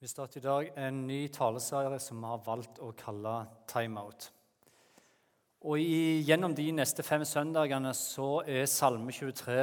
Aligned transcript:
Vi 0.00 0.08
starter 0.08 0.40
i 0.40 0.40
dag 0.40 0.68
en 0.80 1.02
ny 1.04 1.26
taleserie 1.28 1.98
som 2.00 2.22
vi 2.22 2.28
har 2.30 2.38
valgt 2.46 2.78
å 2.80 2.86
kalle 2.96 3.34
Timeout. 3.68 4.30
Og 5.68 5.76
i, 5.76 6.22
Gjennom 6.24 6.54
de 6.56 6.64
neste 6.72 7.04
fem 7.04 7.20
søndagene 7.28 7.92
så 7.92 8.38
er 8.48 8.64
Salme 8.64 9.12
23 9.12 9.58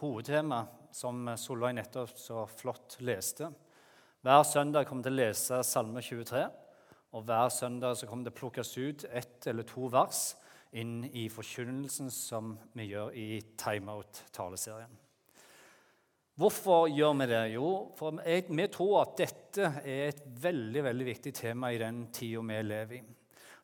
hovedtema, 0.00 0.64
som 0.90 1.30
Solveig 1.38 1.76
nettopp 1.78 2.10
så 2.18 2.42
flott 2.50 2.96
leste. 3.06 3.52
Hver 4.26 4.42
søndag 4.50 4.88
kommer 4.90 5.06
til 5.06 5.14
å 5.14 5.20
lese 5.20 5.62
Salme 5.70 6.02
23, 6.02 6.42
og 7.14 7.30
hver 7.30 7.54
søndag 7.54 7.94
så 8.00 8.10
kommer 8.10 8.32
det 8.32 8.34
plukkes 8.42 8.74
ut 8.82 9.06
ett 9.14 9.46
eller 9.46 9.70
to 9.70 9.86
vers 9.94 10.24
inn 10.74 11.04
i 11.06 11.28
forkynnelsen 11.30 12.10
som 12.10 12.56
vi 12.74 12.90
gjør 12.90 13.14
i 13.14 13.30
Timeout-taleserien. 13.62 15.01
Hvorfor 16.40 16.86
gjør 16.88 17.12
vi 17.20 17.26
det? 17.28 17.40
Jo, 17.52 17.70
for 17.92 18.16
vi 18.24 18.64
tror 18.72 19.02
at 19.02 19.18
dette 19.20 19.66
er 19.84 20.06
et 20.06 20.22
veldig 20.40 20.84
veldig 20.86 21.06
viktig 21.10 21.32
tema 21.36 21.68
i 21.68 21.80
den 21.80 22.06
tida 22.08 22.40
vi 22.48 22.60
lever 22.64 22.96
i. 22.96 23.02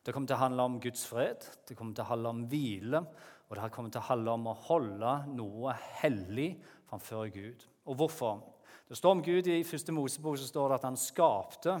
Det 0.05 0.13
kommer 0.13 0.29
til 0.29 0.37
å 0.37 0.43
handle 0.43 0.67
om 0.69 0.75
Guds 0.81 1.01
fred, 1.09 1.47
det 1.65 1.75
kommer 1.77 1.97
til 1.97 2.05
å 2.05 2.11
handle 2.11 2.33
om 2.35 2.43
hvile, 2.51 3.01
og 3.49 3.57
det 3.57 3.71
kommer 3.73 3.89
til 3.89 4.03
å 4.03 4.09
handle 4.11 4.35
om 4.37 4.45
å 4.51 4.55
holde 4.67 5.15
noe 5.33 5.73
hellig 6.03 6.51
framfor 6.91 7.33
Gud. 7.33 7.65
Og 7.89 7.97
hvorfor? 8.03 8.37
Det 8.85 8.97
står 9.01 9.17
om 9.17 9.25
Gud 9.25 9.49
I 9.49 9.63
første 9.65 9.93
Mosebok 9.93 10.37
så 10.37 10.45
står 10.51 10.69
det 10.69 10.77
at 10.77 10.87
han 10.91 11.01
skapte. 11.01 11.75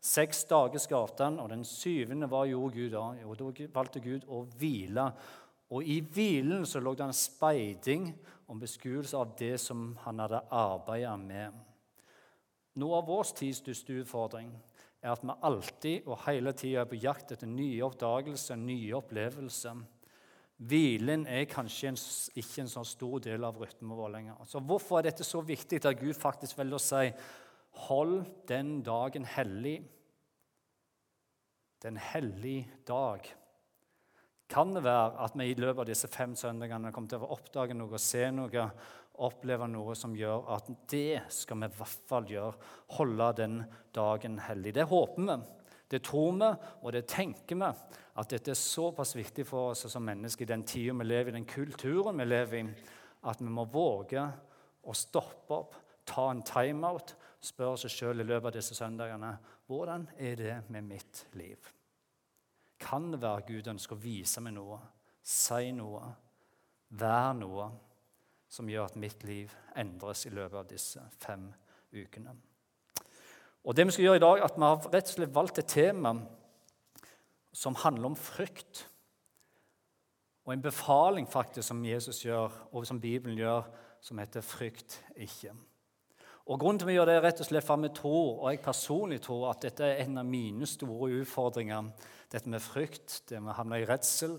Seks 0.00 0.46
dager 0.48 0.80
skapte 0.80 1.28
han, 1.28 1.36
og 1.44 1.52
den 1.52 1.68
syvende 1.68 2.32
var 2.32 2.48
gjorde 2.48 2.80
Gud 2.80 2.96
da? 2.96 3.06
Og 3.28 3.36
da 3.36 3.68
valgte 3.76 4.00
Gud 4.00 4.24
å 4.24 4.46
hvile. 4.56 5.10
Og 5.76 5.84
i 5.84 6.00
hvilen 6.00 6.64
så 6.66 6.80
lå 6.80 6.96
det 6.96 7.10
en 7.10 7.16
speiding 7.16 8.08
om 8.50 8.58
beskuelse 8.58 9.16
av 9.16 9.36
det 9.38 9.56
som 9.62 9.92
han 10.04 10.18
hadde 10.24 10.42
arbeidet 10.50 11.16
med. 11.22 11.54
Noe 12.80 12.98
av 12.98 13.06
vår 13.06 13.30
tids 13.38 13.60
største 13.62 14.00
utfordring 14.02 14.50
er 15.00 15.12
at 15.14 15.22
vi 15.24 15.36
alltid 15.46 16.08
og 16.08 16.20
hele 16.26 16.52
tida 16.56 16.82
er 16.82 16.90
på 16.90 16.98
jakt 17.00 17.32
etter 17.34 17.48
nye 17.50 17.82
oppdagelser, 17.86 18.58
nye 18.60 18.92
opplevelser. 18.98 19.80
Hvilen 20.70 21.24
er 21.30 21.46
kanskje 21.48 21.92
en, 21.92 21.98
ikke 22.36 22.64
en 22.64 22.72
så 22.72 22.84
stor 22.84 23.22
del 23.24 23.46
av 23.48 23.56
rytmen 23.62 23.96
vår 23.96 24.12
lenger. 24.16 24.42
Så 24.44 24.60
Hvorfor 24.60 24.98
er 24.98 25.08
dette 25.08 25.24
så 25.24 25.40
viktig 25.40 25.80
at 25.80 25.98
Gud 26.00 26.18
faktisk 26.18 26.58
velger 26.58 26.76
å 26.76 26.84
si 26.84 27.06
hold 27.86 28.18
den 28.50 28.80
dagen 28.84 29.24
hellig? 29.24 29.78
Den 31.80 31.96
hellige 31.96 32.68
dag. 32.86 33.24
Kan 34.50 34.74
det 34.74 34.82
være 34.82 35.12
at 35.22 35.36
vi 35.38 35.46
i 35.52 35.58
løpet 35.58 35.84
av 35.84 35.88
disse 35.92 36.10
fem 36.10 36.34
søndagene 36.38 36.90
kommer 36.94 37.12
til 37.12 37.22
å 37.22 37.30
oppdage 37.36 37.76
noe, 37.78 38.00
se 38.02 38.24
noe, 38.34 38.66
oppleve 39.22 39.68
noe 39.70 39.94
som 39.98 40.16
gjør 40.16 40.48
at 40.56 40.70
det 40.90 41.22
skal 41.30 41.60
vi 41.60 41.68
i 41.68 41.78
hvert 41.78 42.10
fall 42.10 42.28
gjøre. 42.30 42.70
Holde 42.96 43.30
den 43.38 43.60
dagen 43.94 44.40
hellig. 44.42 44.74
Det 44.74 44.88
håper 44.90 45.28
vi, 45.28 45.38
det 45.90 46.02
tror 46.06 46.36
vi, 46.40 46.50
og 46.82 46.94
det 46.96 47.06
tenker 47.10 47.60
vi. 47.62 47.70
At 48.20 48.34
dette 48.34 48.52
er 48.52 48.58
såpass 48.58 49.14
viktig 49.16 49.46
for 49.48 49.70
oss 49.70 49.86
som 49.90 50.04
mennesker 50.06 50.44
i 50.44 50.50
den 50.50 50.66
tida 50.66 50.96
vi 50.98 51.06
lever 51.06 51.30
i, 51.30 51.38
den 51.38 51.48
kulturen 51.48 52.18
vi 52.18 52.26
lever 52.26 52.60
i, 52.60 52.66
at 53.30 53.42
vi 53.42 53.50
må 53.52 53.68
våge 53.70 54.24
å 54.82 54.96
stoppe 54.96 55.56
opp, 55.62 55.76
ta 56.08 56.30
en 56.32 56.42
timeout, 56.46 57.14
spørre 57.40 57.76
oss 57.76 57.86
sjøl 57.92 58.24
i 58.24 58.26
løpet 58.26 58.50
av 58.50 58.56
disse 58.58 58.76
søndagene 58.76 59.36
hvordan 59.70 60.08
er 60.18 60.40
det 60.40 60.56
med 60.72 60.88
mitt 60.90 61.26
liv. 61.38 61.70
Kan 62.80 63.12
det 63.12 63.20
være 63.22 63.46
Gud 63.48 63.68
ønsker 63.74 63.96
å 63.96 64.02
vise 64.02 64.40
meg 64.40 64.56
noe, 64.56 64.78
si 65.22 65.70
noe, 65.76 66.02
være 66.96 67.34
noe 67.38 67.70
som 68.50 68.68
gjør 68.68 68.88
at 68.88 68.98
mitt 68.98 69.24
liv 69.28 69.52
endres 69.78 70.24
i 70.26 70.32
løpet 70.34 70.58
av 70.62 70.70
disse 70.70 71.02
fem 71.20 71.50
ukene? 71.92 72.34
Og 73.64 73.76
det 73.76 73.86
Vi 73.86 73.92
skal 73.92 74.04
gjøre 74.04 74.16
i 74.16 74.24
dag, 74.24 74.38
er 74.38 74.44
at 74.44 74.56
vi 74.56 74.62
har 74.62 74.92
rett 74.92 75.08
og 75.10 75.14
slett 75.14 75.34
valgt 75.34 75.58
et 75.58 75.68
tema 75.68 76.14
som 77.52 77.74
handler 77.74 78.06
om 78.06 78.16
frykt. 78.16 78.86
Og 80.46 80.52
en 80.54 80.62
befaling 80.62 81.28
faktisk 81.28 81.68
som 81.68 81.84
Jesus 81.84 82.24
gjør, 82.24 82.50
og 82.72 82.86
som 82.86 83.00
Bibelen 83.00 83.36
gjør, 83.36 83.62
som 84.00 84.18
heter 84.18 84.40
'frykt 84.40 85.04
ikke'. 85.16 85.54
Og 86.46 86.58
Grunnen 86.58 86.78
til 86.78 86.84
at 86.84 86.88
vi 86.88 86.92
gjør 86.92 87.04
det 87.04 87.14
er 87.14 87.22
rett 87.22 87.40
og 87.40 87.46
slett 87.46 87.64
for 87.64 87.74
at 87.74 87.82
vi 87.82 87.88
tror, 87.94 88.40
og 88.42 88.50
jeg 88.50 88.60
personlig 88.60 89.20
tror 89.22 89.50
at 89.50 89.62
dette 89.62 89.84
er 89.84 90.04
en 90.04 90.18
av 90.18 90.26
mine 90.26 90.66
store 90.66 91.10
utfordringer 91.20 91.90
dette 92.30 92.50
med 92.50 92.62
frykt, 92.62 93.22
det 93.28 93.40
med 93.42 93.52
å 93.54 93.58
havne 93.58 93.80
i 93.82 93.86
redsel 93.88 94.36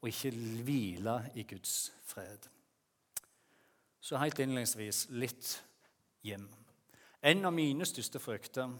og 0.00 0.08
ikke 0.08 0.32
hvile 0.66 1.16
i 1.38 1.44
Guds 1.48 1.92
fred. 2.08 2.46
Så 4.00 4.18
helt 4.18 4.38
innledningsvis 4.40 5.06
litt 5.12 5.52
hjem. 6.24 6.48
En 7.20 7.44
av 7.44 7.52
mine 7.52 7.86
største 7.86 8.20
frykter 8.22 8.70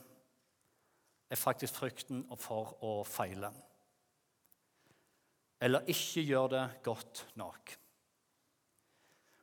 er 1.30 1.38
faktisk 1.38 1.76
frykten 1.76 2.24
for 2.40 2.72
å 2.86 2.94
feile. 3.06 3.52
Eller 5.60 5.84
ikke 5.92 6.24
gjøre 6.24 6.50
det 6.54 6.64
godt 6.86 7.26
nok. 7.38 7.74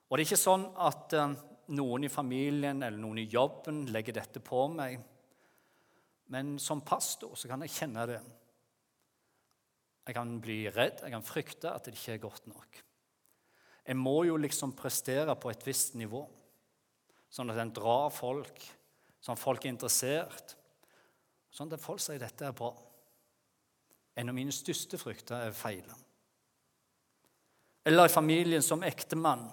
Og 0.07 0.17
det 0.17 0.23
er 0.23 0.29
ikke 0.31 0.40
sånn 0.40 0.66
at 0.81 1.13
eh, 1.13 1.35
noen 1.78 2.07
i 2.07 2.12
familien 2.12 2.81
eller 2.81 2.97
noen 3.00 3.22
i 3.22 3.28
jobben 3.29 3.85
legger 3.91 4.17
dette 4.17 4.41
på 4.44 4.66
meg. 4.72 4.97
Men 6.34 6.56
som 6.63 6.81
pastor 6.81 7.35
så 7.38 7.51
kan 7.51 7.63
jeg 7.63 7.75
kjenne 7.75 8.06
det. 8.09 8.19
Jeg 10.07 10.16
kan 10.16 10.38
bli 10.40 10.62
redd, 10.72 11.01
jeg 11.03 11.12
kan 11.12 11.25
frykte 11.25 11.72
at 11.75 11.84
det 11.84 11.97
ikke 11.97 12.13
er 12.16 12.23
godt 12.23 12.45
nok. 12.47 12.78
Jeg 13.88 14.00
må 14.00 14.22
jo 14.28 14.38
liksom 14.40 14.72
prestere 14.75 15.35
på 15.40 15.51
et 15.51 15.66
visst 15.68 15.97
nivå, 16.00 16.22
sånn 17.31 17.51
at 17.51 17.59
en 17.59 17.73
drar 17.75 18.07
folk, 18.16 18.63
sånn 19.19 19.35
at 19.35 19.44
folk 19.44 19.66
er 19.66 19.73
interessert, 19.73 20.56
sånn 21.51 21.72
at 21.75 21.84
folk 21.84 22.00
sier 22.03 22.19
dette 22.23 22.47
er 22.47 22.56
bra. 22.56 22.72
En 24.17 24.31
av 24.31 24.35
mine 24.35 24.56
største 24.56 25.00
frykter 25.00 25.50
er 25.50 25.56
feil. 25.56 25.88
Eller 27.88 28.07
i 28.07 28.12
familien 28.12 28.63
som 28.63 28.84
ektemann, 28.84 29.46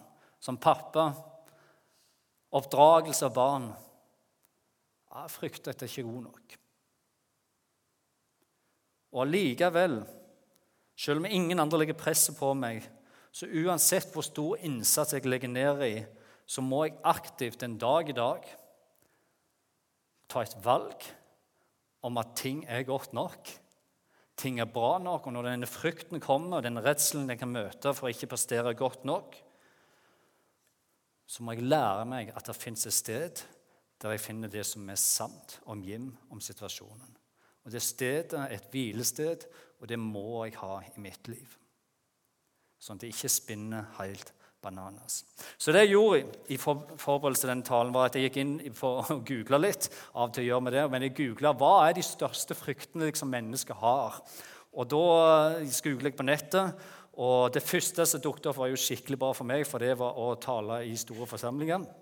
som 0.43 0.59
pappa, 0.59 1.11
oppdragelse 2.55 3.27
av 3.27 3.35
barn. 3.35 3.71
Jeg 5.15 5.31
frykter 5.35 5.75
at 5.75 5.83
jeg 5.83 5.93
ikke 5.93 6.03
er 6.03 6.13
god 6.13 6.25
nok. 6.29 6.59
Og 9.15 9.23
allikevel 9.23 9.99
selv 10.97 11.23
om 11.23 11.27
ingen 11.27 11.61
andre 11.61 11.83
legger 11.83 11.99
presset 11.99 12.37
på 12.39 12.53
meg, 12.59 12.85
så 13.35 13.49
uansett 13.51 14.13
hvor 14.15 14.23
stor 14.23 14.61
innsats 14.63 15.17
jeg 15.17 15.27
legger 15.27 15.51
ned 15.51 15.83
i, 15.87 15.95
så 16.47 16.63
må 16.63 16.85
jeg 16.85 17.01
aktivt 17.03 17.65
en 17.67 17.77
dag 17.81 18.09
i 18.11 18.17
dag 18.17 18.47
ta 20.31 20.45
et 20.45 20.57
valg 20.65 21.07
om 22.05 22.21
at 22.21 22.35
ting 22.39 22.63
er 22.69 22.85
godt 22.87 23.15
nok. 23.17 23.49
Ting 24.37 24.61
er 24.61 24.71
bra 24.71 24.99
nok. 25.03 25.27
Og 25.27 25.35
når 25.35 25.49
denne 25.49 25.71
frykten 25.71 26.23
kommer, 26.23 26.59
og 26.59 26.67
den 26.67 26.81
redselen 26.83 27.31
jeg 27.33 27.41
kan 27.41 27.53
møte 27.55 27.95
for 27.95 28.09
å 28.09 28.13
ikke 28.13 28.31
prestere 28.35 28.75
godt 28.77 29.07
nok, 29.09 29.37
så 31.27 31.43
må 31.43 31.55
jeg 31.55 31.67
lære 31.67 32.05
meg 32.07 32.33
at 32.37 32.47
det 32.47 32.57
fins 32.59 32.85
et 32.87 32.95
sted 32.95 33.45
der 34.03 34.13
jeg 34.13 34.21
finner 34.21 34.51
det 34.53 34.67
som 34.69 34.85
er 34.93 35.01
sant 35.01 35.59
om 35.71 35.81
Jim, 35.83 36.11
om 36.31 36.43
situasjonen. 36.43 37.15
Og 37.65 37.73
Det 37.73 37.81
stedet 37.83 38.37
er 38.37 38.53
et 38.53 38.67
hvilested, 38.71 39.47
og 39.85 39.91
det 39.91 39.99
må 40.01 40.47
jeg 40.47 40.57
ha 40.63 40.79
i 40.81 41.03
mitt 41.05 41.29
liv. 41.29 41.59
Sånn 42.81 42.97
at 42.97 43.05
det 43.05 43.11
ikke 43.13 43.29
spinner 43.29 43.91
helt 43.99 44.31
bananas. 44.65 45.19
Så 45.61 45.75
det 45.77 45.83
jeg 45.85 45.93
gjorde 45.93 46.23
i 46.49 46.57
forberedelse 46.57 47.45
til 47.45 47.53
denne 47.53 47.69
talen, 47.69 47.93
var 47.93 48.09
at 48.09 48.17
jeg 48.17 48.31
gikk 48.31 48.39
inn 48.41 48.55
for 48.77 49.03
å 49.03 49.19
google 49.29 49.61
litt. 49.61 49.91
av 50.15 50.31
og 50.31 50.35
til 50.35 50.47
å 50.47 50.49
gjøre 50.49 50.65
med 50.65 50.73
det, 50.73 50.91
Men 50.91 51.03
jeg 51.03 51.17
googla 51.19 51.53
hva 51.53 51.89
er 51.89 51.93
de 51.93 52.03
største 52.03 52.57
fryktene 52.57 53.11
liksom 53.11 53.29
mennesker 53.29 53.75
har. 53.75 54.23
Og 54.73 54.89
Da 54.89 55.61
googlet 55.61 56.13
jeg 56.13 56.17
på 56.17 56.25
nettet, 56.25 56.75
og 57.15 57.53
det 57.53 57.63
første 57.63 58.07
som 58.07 58.21
dukket 58.21 58.47
opp, 58.47 58.57
var 58.57 58.69
jo 58.69 58.81
skikkelig 58.81 59.19
bra 59.19 59.33
for 59.33 59.45
meg, 59.45 59.67
for 59.67 59.79
det 59.79 59.99
var 59.99 60.17
å 60.17 60.35
tale 60.41 60.85
i 60.89 60.97
store 60.97 61.27
forsamlinger. 61.27 61.85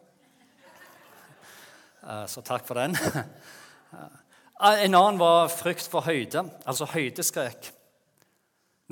Eh, 2.02 2.26
så 2.26 2.42
takk 2.42 2.64
for 2.66 2.74
den. 2.74 2.96
En 4.62 4.94
annen 4.94 5.18
var 5.18 5.48
frykt 5.50 5.86
for 5.90 6.02
høyde, 6.02 6.42
altså 6.66 6.86
høydeskrekk. 6.90 7.72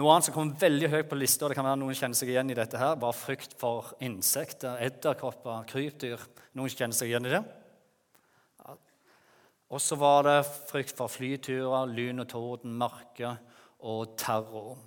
Noe 0.00 0.14
annet 0.14 0.30
som 0.30 0.32
kom 0.32 0.50
veldig 0.56 0.88
høyt 0.94 1.08
på 1.10 1.16
lista, 1.18 1.48
det 1.50 1.58
kan 1.58 1.66
være 1.66 1.76
noen 1.82 1.96
kjenner 1.98 2.16
seg 2.16 2.30
igjen 2.32 2.48
i 2.48 2.56
dette 2.56 2.78
her, 2.80 2.94
var 2.96 3.12
frykt 3.12 3.52
for 3.60 3.90
insekter, 4.00 4.78
edderkopper, 4.80 5.66
krypdyr. 5.68 6.22
Noen 6.56 6.72
kjenner 6.72 6.96
seg 6.96 7.10
igjen 7.10 7.28
i 7.28 7.34
det? 7.34 7.40
Og 9.68 9.82
så 9.84 9.98
var 10.00 10.24
det 10.24 10.38
frykt 10.70 10.96
for 10.96 11.12
flyturer, 11.12 11.92
lyn 11.92 12.24
og 12.24 12.30
torden, 12.32 12.72
mørke 12.80 13.34
og 13.84 14.16
terror. 14.18 14.78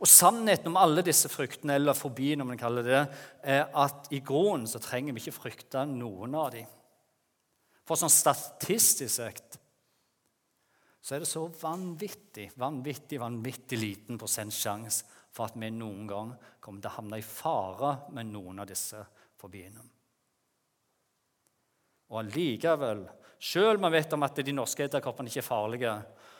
Og 0.00 0.08
Sannheten 0.08 0.72
om 0.72 0.80
alle 0.80 1.04
disse 1.04 1.28
fryktene, 1.28 1.76
eller 1.76 1.98
fobien, 1.98 2.40
om 2.40 2.48
man 2.54 2.60
kaller 2.60 2.88
det, 2.88 3.02
er 3.44 3.66
at 3.76 4.08
i 4.08 4.22
grunnen 4.24 4.64
så 4.70 4.80
trenger 4.80 5.12
vi 5.12 5.26
ikke 5.26 5.36
frykte 5.36 5.84
noen 5.90 6.38
av 6.38 6.48
dem. 6.56 6.70
For 7.84 8.00
sånn 8.00 8.14
statistisk 8.14 9.20
sett 9.20 9.60
så 11.02 11.16
er 11.16 11.24
det 11.24 11.30
så 11.30 11.42
vanvittig, 11.60 12.52
vanvittig, 12.62 13.18
vanvittig 13.20 13.78
liten 13.78 14.20
prosentsjanse 14.20 15.08
for 15.32 15.48
at 15.48 15.56
vi 15.58 15.72
noen 15.74 16.06
gang 16.06 16.30
kommer 16.62 16.84
til 16.84 16.92
å 16.92 16.98
havne 16.98 17.18
i 17.18 17.26
fare 17.26 17.96
med 18.14 18.30
noen 18.30 18.62
av 18.62 18.68
disse 18.70 19.00
fobiene. 19.40 19.82
Og 22.12 22.20
allikevel, 22.22 23.08
Selv 23.42 23.82
om 23.82 23.90
vi 23.90 23.98
vet 23.98 24.12
om 24.14 24.22
at 24.22 24.36
de 24.38 24.52
norske 24.54 24.84
edderkoppene 24.84 25.26
ikke 25.26 25.40
er 25.40 25.46
farlige, 25.48 25.92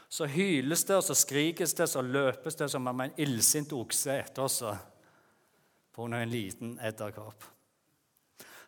så 0.06 0.26
hyles 0.30 0.84
det, 0.86 0.94
og 0.94 1.02
så 1.02 1.16
skrikes 1.18 1.74
det, 1.74 1.88
så 1.90 1.98
løpes 1.98 2.54
det 2.54 2.68
som 2.70 2.86
om 2.86 3.00
en 3.02 3.14
illsint 3.18 3.72
okse 3.74 4.20
etter 4.20 4.44
oss 4.44 4.60
pga. 4.62 6.04
en 6.20 6.30
liten 6.30 6.78
edderkopp. 6.78 7.42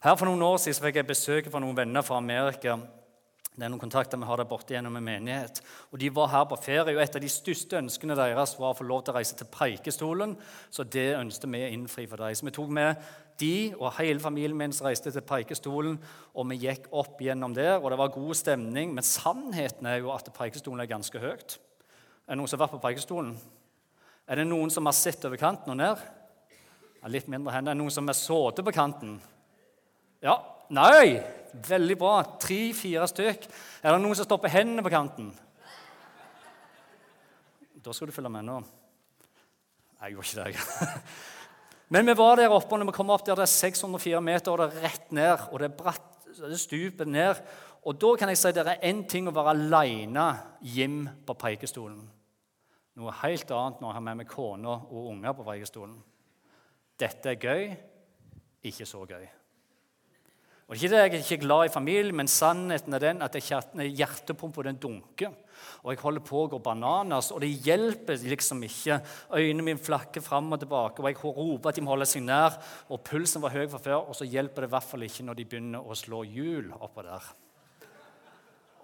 Her 0.03 0.17
For 0.17 0.27
noen 0.27 0.43
år 0.43 0.59
siden 0.59 0.83
fikk 0.83 0.97
jeg 0.97 1.07
besøk 1.07 1.51
fra 1.51 1.61
noen 1.61 1.77
venner 1.77 2.03
fra 2.03 2.17
Amerika. 2.17 2.75
Det 3.55 3.63
er 3.63 3.71
noen 3.71 3.83
kontakter 3.85 4.19
vi 4.19 4.27
har 4.27 4.41
der 4.41 4.49
borte 4.51 4.75
gjennom 4.75 4.97
en 4.99 5.05
menighet. 5.07 5.61
Og 5.95 6.01
De 6.03 6.09
var 6.11 6.33
her 6.33 6.47
på 6.51 6.57
ferie, 6.59 6.97
og 6.97 7.03
et 7.03 7.17
av 7.17 7.23
de 7.23 7.29
største 7.31 7.79
ønskene 7.79 8.17
deres 8.19 8.57
var 8.59 8.73
å 8.73 8.79
få 8.81 8.87
lov 8.89 9.05
til 9.05 9.15
å 9.15 9.19
reise 9.21 9.37
til 9.39 9.47
Preikestolen. 9.47 10.33
Så 10.75 10.83
det 10.91 11.13
ønsket 11.15 11.47
vi 11.53 11.61
å 11.63 11.69
innfri 11.71 12.09
for 12.11 12.19
dem. 12.19 12.35
Så 12.35 12.49
vi 12.49 12.55
tok 12.57 12.73
med 12.75 13.05
de 13.39 13.55
og 13.79 13.93
hele 14.01 14.23
familien 14.23 14.59
min 14.59 14.75
reiste 14.83 15.13
til 15.15 15.23
Preikestolen, 15.27 16.01
og 16.35 16.49
vi 16.51 16.59
gikk 16.65 16.89
opp 16.91 17.23
gjennom 17.23 17.55
der, 17.55 17.77
og 17.79 17.95
det 17.95 18.01
var 18.03 18.11
god 18.17 18.41
stemning. 18.41 18.91
Men 18.97 19.07
sannheten 19.07 19.87
er 19.87 20.03
jo 20.03 20.11
at 20.17 20.33
Preikestolen 20.35 20.83
er 20.83 20.91
ganske 20.91 21.23
høyt. 21.23 21.59
Er 22.27 22.35
det 22.35 22.41
noen 22.41 22.51
som 22.51 22.59
har 22.59 22.67
vært 22.67 22.75
på 22.75 22.83
Preikestolen? 22.89 23.37
Er 24.27 24.41
det 24.41 24.49
noen 24.51 24.75
som 24.75 24.91
har 24.91 24.99
sett 24.99 25.23
over 25.29 25.39
kanten 25.39 25.77
og 25.77 25.79
ned? 25.79 26.03
Litt 27.07 27.31
mindre 27.31 27.55
hender. 27.55 27.71
Er 27.71 27.79
det 27.79 27.85
noen 27.85 27.95
som 27.95 28.11
har 28.11 28.19
sittet 28.19 28.67
på 28.67 28.75
kanten? 28.75 29.19
Ja. 30.25 30.41
Nei! 30.73 31.21
Veldig 31.55 31.97
bra. 31.99 32.15
Tre-fire 32.41 33.07
stykk. 33.11 33.47
Er 33.83 33.95
det 33.95 34.03
noen 34.03 34.19
som 34.19 34.27
stopper 34.27 34.53
hendene 34.53 34.83
på 34.83 34.93
kanten? 34.93 35.31
Da 37.85 37.93
skal 37.93 38.09
du 38.09 38.17
følge 38.17 38.33
med 38.33 38.47
nå. 38.49 38.57
Jeg 40.01 40.17
gjorde 40.17 40.49
ikke 40.51 40.65
det. 40.81 40.89
Men 41.95 42.09
vi 42.09 42.17
var 42.17 42.41
der 42.41 42.53
oppe, 42.53 42.73
og 42.73 42.81
når 42.81 42.89
vi 42.91 42.97
kom 42.97 43.13
opp 43.13 43.27
der 43.27 43.39
det 43.39 43.45
er 43.45 43.53
604 43.53 44.21
meter, 44.25 44.51
og 44.51 44.59
det 44.59 44.67
er 44.67 44.87
rett 44.89 45.13
ned, 45.15 45.45
og 45.53 45.61
det 45.61 45.69
er 45.69 45.77
bratt, 45.79 46.11
det 46.35 46.59
stuper 46.59 47.07
ned 47.07 47.39
Og 47.87 47.95
da 48.01 48.09
kan 48.19 48.33
jeg 48.33 48.41
si 48.41 48.49
at 48.49 48.57
det 48.57 48.73
er 48.73 48.87
én 48.89 49.05
ting 49.07 49.29
å 49.29 49.35
være 49.37 49.53
aleine 49.53 50.25
hjem 50.65 51.05
på 51.27 51.37
Preikestolen. 51.39 52.01
Noe 52.97 53.15
helt 53.21 53.51
annet 53.53 53.83
når 53.83 53.91
jeg 53.91 53.99
har 53.99 54.05
med 54.09 54.19
meg 54.23 54.31
kone 54.33 54.73
og 54.73 55.11
unger 55.13 55.37
på 55.37 55.45
Preikestolen. 55.47 55.99
Dette 56.99 57.35
er 57.35 57.43
gøy, 57.43 57.65
ikke 58.65 58.87
så 58.89 59.05
gøy. 59.05 59.27
Og 60.65 60.77
ikke 60.77 60.89
det 60.89 61.01
Jeg 61.01 61.11
er 61.13 61.19
ikke 61.21 61.45
glad 61.45 61.67
i 61.67 61.73
familien, 61.73 62.17
men 62.17 62.29
sannheten 62.29 62.95
er 62.95 63.03
den 63.03 63.23
at 63.23 63.37
hjertepumpa 63.37 64.73
dunker. 64.73 65.35
Og 65.85 65.93
jeg 65.93 66.01
holder 66.01 66.25
på 66.25 66.39
å 66.41 66.49
gå 66.49 66.59
bananas, 66.65 67.31
og 67.31 67.43
det 67.45 67.51
hjelper 67.67 68.17
liksom 68.25 68.63
ikke. 68.65 68.99
Øynene 69.37 69.63
mine 69.67 69.83
flakker 69.83 70.25
fram 70.25 70.53
og 70.53 70.63
tilbake, 70.63 71.03
og 71.03 71.09
jeg 71.11 71.21
roper 71.21 71.69
at 71.69 71.77
de 71.77 71.85
må 71.85 71.93
holde 71.93 72.09
seg 72.09 72.25
nær. 72.25 72.57
Og 72.89 73.03
pulsen 73.05 73.45
var 73.45 73.53
høy 73.53 73.67
fra 73.69 73.83
før, 73.85 74.09
og 74.09 74.17
så 74.17 74.25
hjelper 74.25 74.65
det 74.65 74.71
i 74.71 74.75
hvert 74.75 74.89
fall 74.89 75.05
ikke 75.05 75.27
når 75.29 75.39
de 75.39 75.49
begynner 75.51 75.85
å 75.85 75.99
slå 75.99 76.25
hjul 76.25 76.73
oppå 76.79 77.05
der. 77.05 77.29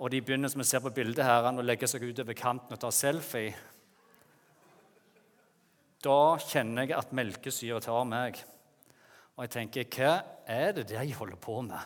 Og 0.01 0.13
de 0.13 0.21
begynner 0.25 0.53
som 0.53 0.61
vi 0.61 0.69
ser 0.69 0.85
på 0.85 0.93
bildet 0.97 1.25
her, 1.25 1.49
å 1.49 1.65
legge 1.65 1.89
seg 1.89 2.05
utover 2.05 2.37
kanten 2.37 2.77
og 2.77 2.81
ta 2.81 2.93
selfie. 2.93 3.57
Da 6.01 6.37
kjenner 6.41 6.87
jeg 6.87 6.97
at 6.97 7.17
melkesyre 7.17 7.81
tar 7.85 8.07
meg. 8.09 8.39
Og 9.41 9.47
jeg 9.47 9.55
tenker, 9.55 9.87
hva 9.89 10.09
er 10.45 10.75
det 10.77 10.83
de 10.91 11.13
holder 11.17 11.39
på 11.41 11.63
med? 11.65 11.81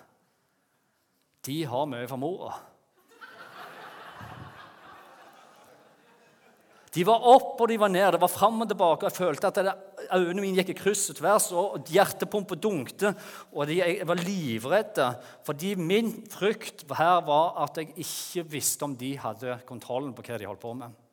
De 1.47 1.61
har 1.71 1.85
mye 1.87 2.09
for 2.11 2.19
mora. 2.19 2.57
De 6.97 7.05
var 7.07 7.29
opp 7.31 7.63
og 7.63 7.71
de 7.71 7.77
var 7.79 7.93
ned. 7.95 8.09
Det 8.17 8.21
var 8.25 8.33
fram 8.33 8.59
og 8.65 8.73
tilbake. 8.73 9.07
Jeg 9.07 9.19
følte 9.21 9.53
at 9.53 9.61
øynene 10.17 10.43
mine 10.43 10.59
gikk 10.59 10.75
i 10.75 10.79
kryss 10.81 11.05
og 11.15 11.21
tvers, 11.21 11.47
og 11.55 11.95
hjertepumpa 11.95 12.59
dunkte. 12.59 13.15
Og 13.55 13.71
jeg 13.71 14.03
var 14.11 14.19
livredd, 14.19 14.99
fordi 15.47 15.77
min 15.79 16.11
frykt 16.35 16.83
her 16.91 17.23
var 17.31 17.55
at 17.69 17.79
jeg 17.79 17.95
ikke 18.03 18.49
visste 18.59 18.91
om 18.91 18.99
de 18.99 19.15
hadde 19.15 19.61
kontrollen 19.71 20.11
på 20.11 20.27
hva 20.27 20.43
de 20.43 20.51
holdt 20.51 20.67
på 20.67 20.75
med. 20.83 21.04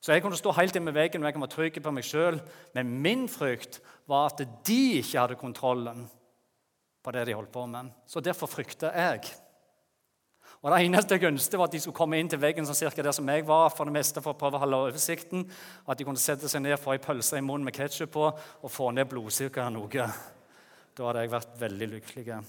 Så 0.00 0.14
jeg 0.14 0.24
kunne 0.24 0.38
stå 0.38 0.54
helt 0.56 0.76
inn 0.76 0.86
med 0.86 0.96
veggen 0.96 1.20
og 1.20 1.28
jeg 1.28 1.36
kunne 1.36 1.46
være 1.46 1.56
trygg 1.56 1.82
på 1.84 1.92
meg 1.92 2.06
sjøl. 2.08 2.40
Men 2.76 2.96
min 3.04 3.26
frykt 3.28 3.80
var 4.08 4.30
at 4.30 4.40
de 4.66 4.80
ikke 5.02 5.18
hadde 5.20 5.38
kontrollen 5.40 6.06
på 7.04 7.12
det 7.16 7.26
de 7.28 7.36
holdt 7.36 7.52
på 7.52 7.66
med. 7.68 7.92
Så 8.08 8.22
derfor 8.24 8.48
frykter 8.48 8.96
jeg. 8.96 9.28
Og 10.60 10.70
Det 10.72 10.84
eneste 10.84 11.16
jeg 11.16 11.24
ønsket, 11.24 11.58
var 11.58 11.70
at 11.70 11.72
de 11.72 11.80
skulle 11.80 11.96
komme 11.96 12.18
inn 12.20 12.28
til 12.28 12.40
veggen 12.40 12.66
sånn 12.68 12.76
cirka 12.76 13.02
der 13.04 13.16
som 13.16 13.28
jeg 13.32 13.46
var, 13.48 13.70
for 13.72 13.88
det 13.88 13.94
meste 13.96 14.20
for 14.20 14.34
å 14.34 14.40
prøve 14.40 14.58
å 14.58 14.60
holde 14.60 14.80
oversikten, 14.90 15.46
og 15.86 15.92
at 15.94 16.00
de 16.00 16.04
kunne 16.04 16.20
sette 16.20 16.50
seg 16.52 16.60
ned, 16.60 16.76
få 16.76 16.98
ei 16.98 17.00
pølse 17.00 17.40
i 17.40 17.44
munnen 17.44 17.64
med 17.64 17.76
ketsjup 17.76 18.12
på 18.12 18.26
og 18.28 18.68
få 18.68 18.90
ned 18.92 19.08
blodsukkeret 19.08 19.72
noe. 19.72 20.08
Da 20.96 21.06
hadde 21.06 21.24
jeg 21.24 21.32
vært 21.32 21.60
veldig 21.62 21.88
lykkelig. 21.94 22.40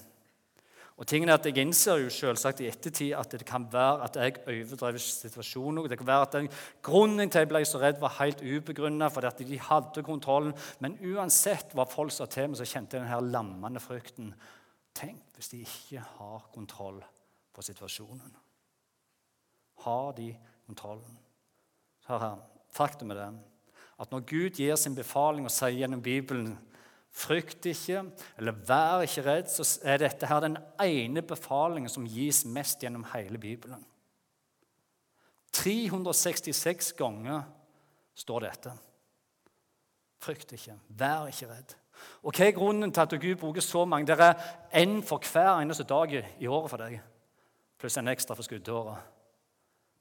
Og 0.96 1.06
tingen 1.08 1.28
er 1.28 1.38
at 1.38 1.46
Jeg 1.46 1.56
innser 1.58 2.02
jo 2.02 2.10
selvsagt 2.12 2.60
i 2.60 2.68
ettertid 2.68 3.14
at 3.16 3.32
det 3.32 3.46
kan 3.48 3.64
være 3.72 4.04
at 4.04 4.16
jeg 4.16 4.36
overdrev 4.46 4.98
situasjonen. 4.98 5.88
Det 5.88 5.98
kan 5.98 6.06
være 6.06 6.26
at 6.26 6.32
den 6.32 6.48
Grunnen 6.82 7.30
til 7.30 7.38
jeg 7.38 7.48
ble 7.48 7.64
så 7.64 7.80
redd, 7.80 8.00
var 8.00 8.18
helt 8.20 8.42
ubegrunna, 8.42 9.08
fordi 9.08 9.26
at 9.26 9.38
de 9.38 9.58
hadde 9.58 10.02
kontrollen. 10.02 10.52
Men 10.80 10.98
uansett 11.00 11.74
hva 11.74 11.86
folk 11.88 12.12
sa 12.12 12.26
til 12.26 12.50
meg, 12.52 12.60
så 12.60 12.68
kjente 12.68 12.98
jeg 12.98 13.06
denne 13.06 13.32
lammende 13.32 13.80
frykten. 13.80 14.34
Tenk 14.94 15.22
hvis 15.36 15.48
de 15.48 15.62
ikke 15.64 16.04
har 16.18 16.48
kontroll 16.52 17.00
på 17.52 17.64
situasjonen. 17.64 18.36
Har 19.84 20.12
de 20.12 20.34
kontrollen? 20.66 21.18
Hør 22.06 22.18
her. 22.18 22.36
Faktum 22.72 23.10
er 23.10 23.20
det 23.20 23.32
at 24.02 24.10
når 24.10 24.24
Gud 24.26 24.58
gir 24.58 24.76
sin 24.76 24.96
befaling 24.96 25.46
og 25.46 25.52
sier 25.54 25.76
gjennom 25.82 26.02
Bibelen 26.02 26.56
Frykt 27.12 27.66
ikke, 27.68 28.06
eller 28.40 28.56
vær 28.66 29.02
ikke 29.04 29.24
redd, 29.26 29.50
så 29.52 29.66
er 29.84 30.00
dette 30.00 30.26
her 30.26 30.40
den 30.40 30.56
ene 30.80 31.20
befalingen 31.22 31.92
som 31.92 32.08
gis 32.08 32.40
mest 32.48 32.80
gjennom 32.80 33.04
hele 33.12 33.38
Bibelen. 33.38 33.84
366 35.52 36.94
ganger 36.96 37.44
står 38.16 38.46
dette. 38.46 38.72
Frykt 40.24 40.56
ikke, 40.56 40.78
vær 40.88 41.28
ikke 41.28 41.50
redd. 41.50 41.76
Og 42.24 42.32
Hva 42.32 42.48
er 42.48 42.56
grunnen 42.56 42.92
til 42.94 43.04
at 43.04 43.20
Gud 43.20 43.36
bruker 43.38 43.60
så 43.60 43.84
mange? 43.84 44.06
Det 44.08 44.16
er 44.16 44.32
én 44.80 45.02
for 45.04 45.20
hver 45.20 45.60
eneste 45.60 45.84
dag 45.84 46.14
i 46.16 46.46
året 46.46 46.70
for 46.70 46.80
deg, 46.80 47.00
pluss 47.78 47.98
en 48.00 48.08
ekstra 48.08 48.34
for 48.34 48.46
skuddåret. 48.46 49.10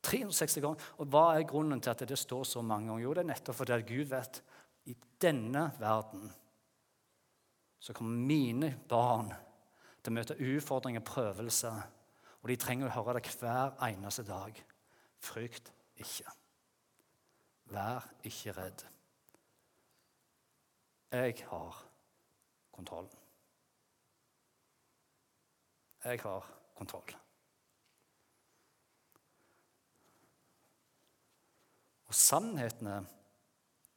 360 0.01 0.61
ganger. 0.63 0.91
Og 0.97 1.11
Hva 1.11 1.25
er 1.35 1.45
grunnen 1.49 1.81
til 1.81 1.91
at 1.91 2.07
det 2.09 2.17
står 2.17 2.43
så 2.47 2.61
mange 2.61 2.87
ganger? 2.87 3.03
Jo, 3.03 3.13
det 3.13 3.25
er 3.25 3.33
nettopp 3.33 3.59
fordi 3.59 3.81
Gud 3.85 4.07
vet 4.09 4.41
i 4.89 4.95
denne 5.21 5.67
verden 5.77 6.31
så 7.81 7.93
kommer 7.93 8.17
mine 8.17 8.75
barn 8.89 9.31
til 10.03 10.11
å 10.11 10.13
møte 10.13 10.37
utfordringer 10.37 11.01
og 11.01 11.07
prøvelser. 11.07 11.79
Og 12.41 12.49
de 12.49 12.57
trenger 12.61 12.89
å 12.89 12.93
høre 12.93 13.17
det 13.17 13.31
hver 13.39 13.73
eneste 13.87 14.25
dag. 14.25 14.53
Frykt 15.21 15.71
ikke. 15.97 16.29
Vær 17.73 18.05
ikke 18.27 18.53
redd. 18.53 18.85
Jeg 21.11 21.41
har 21.49 21.81
kontrollen. 22.71 23.17
Jeg 26.05 26.21
har 26.21 26.53
kontroll. 26.77 27.17
Og 32.11 32.15
sannheten 32.15 32.87
er 32.87 33.09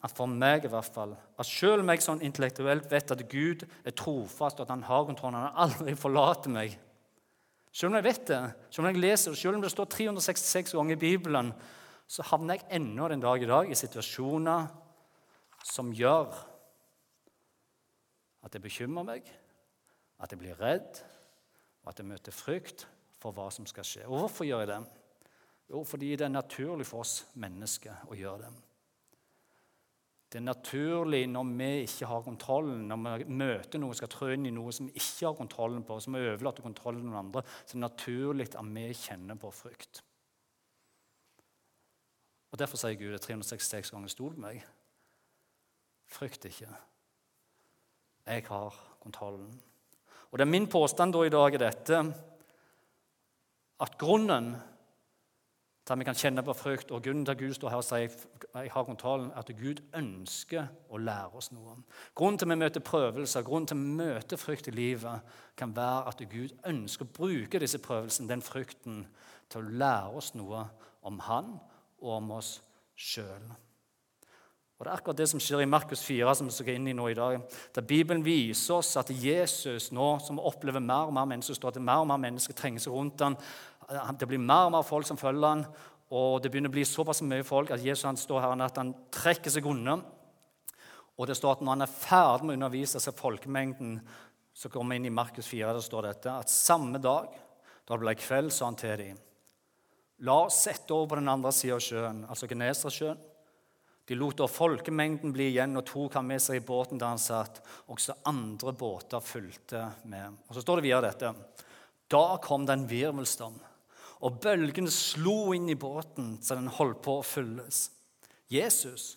at 0.05 0.13
for 0.13 0.29
meg 0.29 0.67
i 0.67 0.71
hvert 0.71 0.93
fall, 0.93 1.15
at 1.41 1.49
selv 1.49 1.81
om 1.81 1.91
jeg 1.91 2.03
sånn 2.05 2.25
intellektuelt 2.27 2.91
vet 2.91 3.13
at 3.15 3.23
Gud 3.31 3.65
er 3.65 3.95
trofast, 3.97 4.59
og 4.59 4.67
at 4.67 4.73
han 4.75 4.85
har 4.85 5.07
kontrollen, 5.09 5.47
han 5.47 5.63
aldri 5.67 5.97
forlater 5.99 6.53
meg 6.53 6.81
Selv 7.75 7.91
om 7.91 7.97
jeg 7.99 8.05
vet 8.07 8.27
det, 8.29 8.43
selv 8.71 8.85
om 8.85 8.87
jeg 8.93 9.01
leser 9.03 9.33
det, 9.33 9.39
selv 9.41 9.57
om 9.57 9.63
det 9.65 9.71
står 9.73 9.89
366 9.91 10.77
ganger 10.77 10.95
i 10.95 11.01
Bibelen, 11.01 11.49
så 12.07 12.23
havner 12.29 12.55
jeg 12.55 12.69
ennå 12.79 13.09
den 13.11 13.25
dag 13.25 13.43
i 13.43 13.49
dag 13.51 13.71
i 13.71 13.75
situasjoner 13.75 14.69
som 15.67 15.91
gjør 15.91 16.37
at 18.45 18.55
jeg 18.55 18.63
bekymrer 18.63 19.09
meg, 19.09 19.27
at 20.23 20.31
jeg 20.31 20.39
blir 20.39 20.61
redd, 20.61 21.01
og 21.83 21.91
at 21.91 21.99
jeg 21.99 22.09
møter 22.13 22.37
frykt 22.37 22.87
for 23.19 23.35
hva 23.35 23.49
som 23.51 23.67
skal 23.67 23.89
skje. 23.89 24.05
Og 24.07 24.21
hvorfor 24.23 24.47
gjør 24.47 24.63
jeg 24.63 24.71
det? 24.71 24.81
Jo, 25.73 25.83
fordi 25.89 26.13
det 26.15 26.29
er 26.29 26.37
naturlig 26.37 26.87
for 26.87 27.03
oss 27.03 27.25
mennesker 27.41 28.07
å 28.07 28.19
gjøre 28.21 28.45
det. 28.45 28.53
Det 30.35 30.41
er 30.41 30.49
naturlig 30.49 31.29
når 31.31 31.51
vi 31.55 31.67
ikke 31.85 32.07
har 32.11 32.23
kontrollen, 32.27 32.89
når 32.91 33.21
vi 33.21 33.35
møter 33.39 33.79
noe, 33.79 33.95
skal 33.95 34.11
trå 34.11 34.33
inn 34.35 34.49
i 34.49 34.51
noe 34.51 34.73
som 34.75 34.89
vi 34.89 34.97
ikke 34.99 35.29
har 35.29 35.37
kontrollen 35.39 35.85
på, 35.87 35.99
som 36.03 36.17
vi 36.17 36.25
overlater 36.27 36.65
kontrollen 36.65 37.05
til 37.05 37.07
noen 37.13 37.21
andre, 37.21 37.45
så 37.61 37.69
det 37.71 37.79
er 37.79 37.85
naturlig 37.85 38.49
at 38.49 38.73
vi 38.75 38.89
kjenner 38.99 39.39
på 39.39 39.53
frykt. 39.55 40.01
Og 42.51 42.59
Derfor 42.59 42.83
sier 42.83 42.99
Gud 42.99 43.15
det 43.15 43.23
366 43.23 43.95
ganger 43.95 44.11
stol 44.11 44.35
på 44.35 44.43
meg. 44.43 44.59
Frykt 46.11 46.51
ikke. 46.51 46.75
Jeg 48.27 48.47
har 48.51 48.83
kontrollen. 49.07 49.55
Og 50.33 50.39
det 50.39 50.49
er 50.49 50.51
min 50.51 50.67
påstand 50.67 51.15
da 51.15 51.23
i 51.23 51.31
dag 51.31 51.55
er 51.55 51.69
dette 51.69 52.03
at 53.87 53.99
grunnen 54.03 54.57
Der 55.89 55.97
vi 55.97 56.05
kan 56.05 56.17
kjenne 56.17 56.43
på 56.43 56.53
frykt. 56.57 56.91
Og 56.91 57.03
grunnen 57.03 57.25
til 57.25 57.33
at 57.33 57.39
Gud 57.39 57.55
står 57.55 57.69
her 57.69 57.83
og 57.83 57.85
sier 57.85 58.15
jeg 58.55 58.71
har 58.73 58.85
kontrollen, 58.85 59.33
at 59.37 59.51
Gud 59.59 59.83
ønsker 59.95 60.71
å 60.89 61.01
lære 61.01 61.37
oss 61.37 61.51
noe. 61.53 61.77
Grunnen 62.15 62.39
til 62.39 62.49
at 62.49 62.55
vi 62.55 62.61
møter 62.63 62.81
prøvelser, 62.81 63.45
grunnen 63.45 63.67
til 63.67 63.77
at 63.77 63.83
vi 63.83 63.99
møter 63.99 64.41
frykt 64.41 64.69
i 64.69 64.75
livet, 64.75 65.35
kan 65.57 65.77
være 65.77 66.09
at 66.09 66.25
Gud 66.31 66.55
ønsker 66.67 67.05
å 67.05 67.17
bruke 67.19 67.61
disse 67.61 67.83
prøvelsene, 67.85 68.31
den 68.31 68.43
frykten, 68.43 69.05
til 69.53 69.61
å 69.61 69.77
lære 69.85 70.17
oss 70.23 70.33
noe 70.35 70.65
om 71.05 71.21
Han 71.29 71.53
og 72.01 72.17
om 72.17 72.33
oss 72.39 72.57
sjøl. 72.97 73.53
Og 74.79 74.85
Det 74.85 74.91
er 74.91 74.97
akkurat 74.99 75.19
det 75.19 75.29
som 75.31 75.41
skjer 75.41 75.63
i 75.63 75.69
Markus 75.71 76.03
4, 76.03 76.33
som 76.35 76.49
vi 76.49 76.53
skal 76.53 76.75
inn 76.75 76.89
i 76.91 76.95
nå 76.97 77.07
i 77.09 77.15
dag. 77.15 77.39
Der 77.77 77.87
Bibelen 77.87 78.25
viser 78.27 78.81
oss 78.81 78.97
at 78.99 79.13
Jesus 79.15 79.93
nå, 79.95 80.09
som 80.19 80.41
opplever 80.43 80.83
mer 80.83 81.07
og 81.07 81.15
mer 81.15 81.29
mennesker, 81.31 81.55
står 81.55 81.77
at 81.77 81.83
mer 81.83 82.03
og 82.03 82.09
mer 82.11 82.19
mennesker 82.25 82.59
trenger 82.59 82.83
seg 82.83 82.93
rundt 82.93 83.23
ham, 83.23 83.37
det 84.19 84.29
blir 84.29 84.41
mer 84.41 84.69
og 84.69 84.75
mer 84.77 84.87
folk 84.87 85.07
som 85.09 85.21
følger 85.21 85.49
han, 85.49 85.65
og 86.15 86.43
det 86.43 86.51
begynner 86.53 86.71
å 86.71 86.77
bli 86.77 86.85
såpass 86.87 87.23
mye 87.27 87.47
folk 87.47 87.73
at 87.75 87.83
Jesus 87.83 88.07
han 88.07 88.19
står 88.21 88.45
her 88.45 88.63
at 88.63 88.79
han 88.79 88.93
trekker 89.13 89.51
seg 89.51 89.67
unna. 89.67 89.99
Og 91.15 91.29
det 91.31 91.37
står 91.39 91.57
at 91.57 91.65
når 91.65 91.77
han 91.77 91.87
er 91.87 91.95
ferdig 91.95 92.47
med 92.47 92.55
å 92.55 92.59
undervise 92.59 93.01
seg 93.03 93.17
folkemengden, 93.19 93.99
så 94.55 94.71
kommer 94.71 94.95
vi 94.95 95.03
inn 95.03 95.11
i 95.11 95.15
Markus 95.15 95.49
4, 95.51 95.73
der 95.75 95.83
står 95.83 96.09
dette, 96.09 96.33
at 96.33 96.51
samme 96.53 97.01
dag 97.03 97.31
da 97.85 97.97
det 97.97 98.03
ble 98.05 98.15
kveld, 98.19 98.53
sa 98.55 98.69
han 98.69 98.79
til 98.79 98.97
dem 99.01 99.23
La 100.25 100.45
oss 100.47 100.61
sette 100.63 100.95
over 100.95 101.11
på 101.11 101.19
den 101.19 101.29
andre 101.29 101.51
sida 101.53 101.75
av 101.75 101.83
sjøen, 101.83 102.21
altså 102.31 102.47
Genesaretsjøen. 102.49 103.19
De 104.07 104.17
lot 104.17 104.37
da 104.39 104.47
folkemengden 104.49 105.33
bli 105.35 105.49
igjen 105.51 105.75
og 105.81 105.87
tok 105.89 106.19
ham 106.19 106.29
med 106.29 106.43
seg 106.45 106.61
i 106.61 106.65
båten 106.65 107.01
der 107.01 107.11
han 107.11 107.21
satt. 107.21 107.59
Også 107.91 108.15
andre 108.31 108.73
båter 108.77 109.25
fulgte 109.25 109.83
med. 110.09 110.39
Og 110.47 110.55
Så 110.55 110.63
står 110.63 110.81
det 110.81 110.87
videre 110.87 111.09
dette. 111.09 111.33
Da 112.13 112.39
kom 112.45 112.67
det 112.69 112.77
en 112.77 112.87
virvelstorm, 112.89 113.57
og 114.25 114.39
bølgen 114.41 114.89
slo 114.89 115.53
inn 115.53 115.69
i 115.69 115.77
båten 115.77 116.39
så 116.43 116.57
den 116.57 116.73
holdt 116.73 117.03
på 117.05 117.19
å 117.21 117.27
fylles. 117.27 117.91
Jesus 118.49 119.15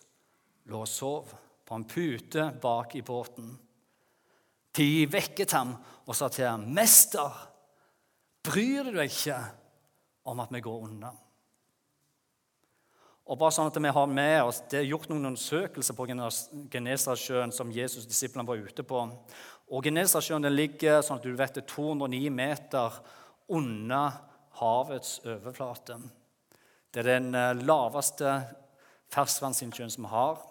lå 0.67 0.81
og 0.83 0.91
sov 0.91 1.31
på 1.67 1.75
en 1.75 1.85
pute 1.87 2.49
bak 2.61 2.95
i 2.95 3.03
båten. 3.05 3.53
De 4.75 5.05
vekket 5.09 5.55
ham 5.55 5.75
og 6.05 6.15
sa 6.15 6.27
til 6.29 6.47
ham, 6.47 6.67
'Mester, 6.73 7.31
bryr 8.43 8.83
du 8.83 8.91
deg 8.91 9.09
ikke 9.09 9.39
om 10.25 10.39
at 10.39 10.51
vi 10.51 10.61
går 10.61 10.83
unna?' 10.89 11.15
Og 13.27 13.35
bare 13.35 13.51
sånn 13.51 13.67
at 13.67 13.75
vi 13.75 13.89
har 13.91 14.07
med 14.07 14.43
oss, 14.43 14.61
Det 14.69 14.79
er 14.79 14.87
gjort 14.87 15.09
noen 15.09 15.25
undersøkelser 15.25 15.93
på 15.93 16.07
Genesasjøen 16.71 17.51
som 17.51 17.71
Jesus' 17.71 18.07
disiplene 18.07 18.47
var 18.47 18.55
ute 18.55 18.83
på. 18.83 19.01
Og 19.69 19.83
Genesasjøen 19.83 20.47
ligger 20.55 21.01
sånn 21.01 21.17
at 21.17 21.23
du 21.23 21.35
vet, 21.35 21.67
209 21.67 22.29
meter 22.29 22.93
under 23.49 24.11
havets 24.59 25.19
overflate. 25.25 25.99
Det 26.91 27.03
er 27.03 27.11
den 27.17 27.35
eh, 27.37 27.53
laveste 27.67 28.33
ferskvannsinnsjøen 29.13 29.93
som 29.93 30.07
vi 30.07 30.13
har 30.15 30.41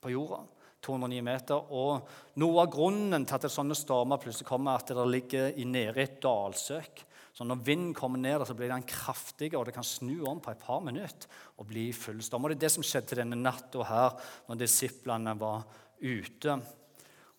på 0.00 0.12
jorda. 0.14 0.44
209 0.84 1.22
meter. 1.26 1.70
Og 1.74 2.08
Noe 2.38 2.62
av 2.62 2.70
grunnen 2.70 3.26
til 3.26 3.34
at 3.38 3.50
sånne 3.50 3.76
stormer 3.76 4.20
plutselig 4.22 4.46
kommer, 4.48 4.76
er 4.76 4.84
at 4.84 4.92
det 4.94 5.06
ligger 5.10 5.56
nede 5.66 5.98
i 5.98 6.04
et 6.06 6.20
dalsøk. 6.22 7.04
Så 7.34 7.46
Når 7.46 7.62
vinden 7.66 7.94
kommer 7.94 8.18
ned, 8.18 8.42
så 8.46 8.54
blir 8.54 8.70
den 8.70 8.86
kraftig, 8.86 9.52
og 9.54 9.66
det 9.66 9.74
kan 9.74 9.86
snu 9.86 10.24
om 10.26 10.40
på 10.42 10.50
et 10.50 10.62
par 10.62 10.80
minutter 10.82 11.28
og 11.58 11.68
bli 11.70 11.92
full 11.92 12.22
storm. 12.22 12.44
Og 12.44 12.50
Det 12.50 12.56
er 12.56 12.66
det 12.66 12.72
som 12.74 12.86
skjedde 12.86 13.20
denne 13.20 13.38
natta 13.38 13.84
her, 13.86 14.16
når 14.48 14.58
disiplene 14.58 15.34
var 15.38 15.62
ute. 16.00 16.58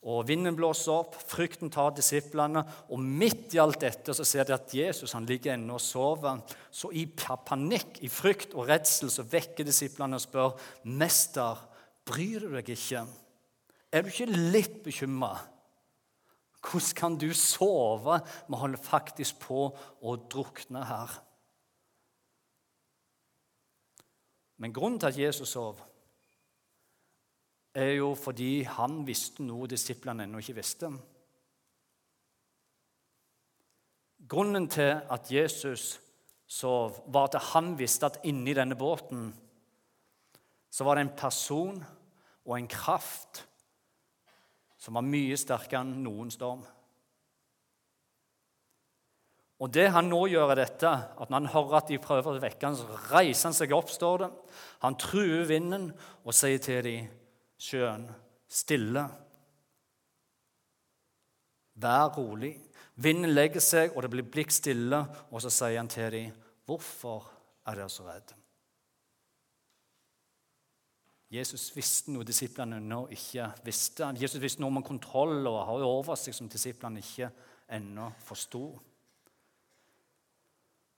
Og 0.08 0.24
Vinden 0.30 0.56
blåser 0.56 0.94
opp, 0.96 1.18
frykten 1.28 1.72
tar 1.74 1.92
disiplene, 1.98 2.62
og 2.88 3.02
midt 3.04 3.56
i 3.58 3.60
alt 3.60 3.82
dette 3.84 4.14
så 4.16 4.24
ser 4.24 4.48
de 4.48 4.56
at 4.56 4.72
Jesus 4.76 5.12
han 5.12 5.28
ligger 5.28 5.58
ennå 5.58 5.76
og 5.76 5.84
sover. 5.84 6.40
Så 6.72 6.94
i 6.96 7.04
panikk, 7.10 8.00
i 8.00 8.12
frykt 8.12 8.56
og 8.56 8.70
redsel 8.72 9.12
så 9.12 9.28
vekker 9.28 9.68
disiplene 9.68 10.16
og 10.16 10.24
spør 10.24 10.56
Mester, 10.88 11.60
bryr 12.08 12.48
du 12.48 12.56
deg 12.56 12.72
ikke? 12.78 13.04
Er 13.92 14.06
du 14.06 14.12
ikke 14.12 14.30
litt 14.56 14.80
bekymra? 14.86 15.34
Hvordan 16.60 16.96
kan 16.96 17.18
du 17.20 17.30
sove? 17.36 18.20
Vi 18.48 18.60
holder 18.60 18.84
faktisk 18.84 19.40
på 19.44 19.68
å 19.76 20.16
drukne 20.32 20.84
her. 20.88 21.12
Men 24.60 24.76
grunnen 24.76 25.00
til 25.00 25.08
at 25.08 25.20
Jesus 25.20 25.56
sov, 25.56 25.80
er 27.80 27.96
jo 28.00 28.14
fordi 28.18 28.64
han 28.68 29.02
visste 29.08 29.46
noe 29.46 29.70
disiplene 29.70 30.26
ennå 30.28 30.42
ikke 30.44 30.58
visste. 30.60 30.92
Grunnen 34.30 34.68
til 34.70 35.00
at 35.10 35.32
Jesus 35.32 35.96
sov, 36.50 37.04
var 37.08 37.30
at 37.30 37.40
han 37.54 37.74
visste 37.80 38.10
at 38.10 38.20
inni 38.30 38.54
denne 38.58 38.78
båten 38.78 39.30
så 40.70 40.86
var 40.86 40.98
det 40.98 41.08
en 41.08 41.16
person 41.18 41.80
og 42.46 42.58
en 42.58 42.68
kraft 42.70 43.44
som 44.80 44.98
var 44.98 45.06
mye 45.06 45.38
sterkere 45.38 45.82
enn 45.82 46.04
noen 46.06 46.30
storm. 46.34 46.62
Og 49.60 49.72
det 49.76 49.90
han 49.92 50.08
nå 50.08 50.22
gjør, 50.32 50.54
er 50.54 50.62
dette, 50.62 50.88
at 50.88 51.28
når 51.28 51.42
han 51.42 51.52
hører 51.52 51.80
at 51.82 51.90
de 51.92 51.98
prøver 52.00 52.38
å 52.38 52.42
vekke 52.42 52.70
ham, 52.70 52.78
så 52.80 53.00
reiser 53.12 53.50
han 53.50 53.58
seg 53.58 53.74
opp, 53.76 53.90
står 53.92 54.22
det. 54.24 54.30
Han 54.86 54.96
truer 55.00 55.44
vinden 55.50 55.90
og 56.24 56.36
sier 56.38 56.62
til 56.64 56.80
dem, 56.86 57.10
sjøen, 57.60 58.08
stille. 58.50 59.04
Vær 61.80 62.10
rolig. 62.18 62.56
Vinden 63.00 63.32
legger 63.32 63.64
seg, 63.64 63.94
og 63.96 64.04
det 64.04 64.12
blir 64.12 64.28
blikk 64.28 64.52
stille, 64.52 65.00
og 65.32 65.44
så 65.44 65.52
sier 65.54 65.80
han 65.80 65.92
til 65.92 66.12
dem, 66.12 66.36
hvorfor 66.68 67.30
er 67.68 67.80
dere 67.80 67.92
så 67.92 68.08
redde? 68.08 68.36
Jesus 71.30 71.68
visste 71.76 72.10
noe 72.10 72.26
disiplene 72.26 72.80
ennå 72.82 73.04
ikke 73.14 73.52
visste. 73.62 74.08
Jesus 74.18 74.42
visste 74.42 74.64
noe 74.64 74.74
om 74.74 74.86
kontroll 74.86 75.46
og 75.46 75.60
har 75.68 75.86
oversikt 75.86 76.40
som 76.40 76.50
disiplene 76.50 77.04
ikke 77.04 77.30
ennå 77.78 78.08
forsto. 78.26 78.64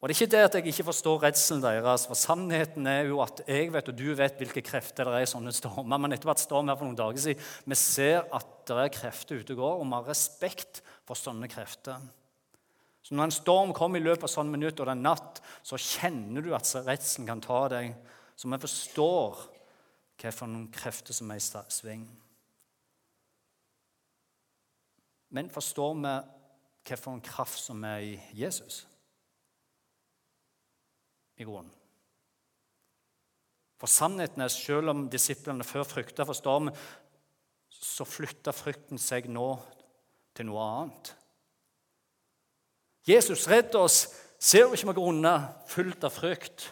Og 0.01 0.09
Det 0.09 0.15
er 0.15 0.17
ikke 0.17 0.31
det 0.33 0.39
at 0.41 0.55
jeg 0.57 0.71
ikke 0.71 0.87
forstår 0.87 1.19
redselen 1.21 1.61
deres, 1.61 2.07
for 2.09 2.17
sannheten 2.17 2.87
er 2.89 3.03
jo 3.05 3.19
at 3.21 3.43
jeg 3.45 3.67
vet 3.69 3.91
og 3.91 3.99
du 3.99 4.07
vet 4.17 4.39
hvilke 4.39 4.63
krefter 4.65 5.05
det 5.05 5.13
er 5.13 5.27
i 5.27 5.29
sånne 5.29 5.53
stormer. 5.53 6.01
Men 6.01 6.15
etter 6.15 6.25
hvert 6.25 6.41
storm 6.41 6.71
her 6.71 6.79
for 6.79 6.89
noen 6.89 6.97
dager 6.97 7.21
siden, 7.21 7.43
vi 7.69 7.77
ser 7.77 8.25
at 8.33 8.49
det 8.65 8.79
er 8.81 8.95
krefter 8.95 9.43
ute 9.43 9.53
og 9.53 9.61
går, 9.61 9.77
og 9.77 9.85
vi 9.85 9.93
har 9.99 10.09
respekt 10.09 10.81
for 11.05 11.19
sånne 11.19 11.45
krefter. 11.53 12.01
Så 13.05 13.13
Når 13.13 13.29
en 13.29 13.37
storm 13.37 13.73
kommer 13.77 14.01
i 14.01 14.03
løpet 14.03 14.25
av 14.25 14.33
sånne 14.33 14.57
minutter 14.57 14.81
og 14.81 14.89
det 14.89 14.97
er 14.97 15.05
natt, 15.05 15.41
så 15.61 15.77
kjenner 15.77 16.41
du 16.41 16.51
at 16.57 16.73
redselen 16.81 17.29
kan 17.29 17.45
ta 17.45 17.63
deg. 17.69 17.93
Så 18.33 18.49
vi 18.49 18.61
forstår 18.65 19.41
hvilke 20.17 20.65
krefter 20.81 21.13
som 21.13 21.29
er 21.29 21.37
i 21.37 21.65
sving. 21.77 22.07
Men 25.29 25.53
forstår 25.53 25.93
vi 25.93 26.15
hvilken 26.89 27.21
kraft 27.21 27.61
som 27.61 27.85
er 27.85 27.99
i 28.01 28.15
Jesus? 28.33 28.87
I 31.41 31.47
grunnen. 31.47 31.77
For 33.81 33.89
sannheten 33.89 34.43
er 34.45 34.51
selv 34.53 34.93
om 34.93 35.07
disiplene 35.09 35.65
før 35.65 35.87
frykta 35.89 36.25
for 36.27 36.37
stormen, 36.37 36.75
så 37.71 38.05
flytta 38.05 38.53
frykten 38.53 39.01
seg 39.01 39.25
nå 39.31 39.55
til 40.37 40.47
noe 40.51 40.65
annet. 40.67 41.15
Jesus, 43.09 43.47
redd 43.49 43.73
oss! 43.79 44.03
Ser 44.41 44.65
du 44.65 44.75
ikke 44.75 44.91
vi 44.91 44.97
går 44.97 45.09
unna 45.11 45.33
fullt 45.69 46.05
av 46.05 46.13
frykt? 46.13 46.67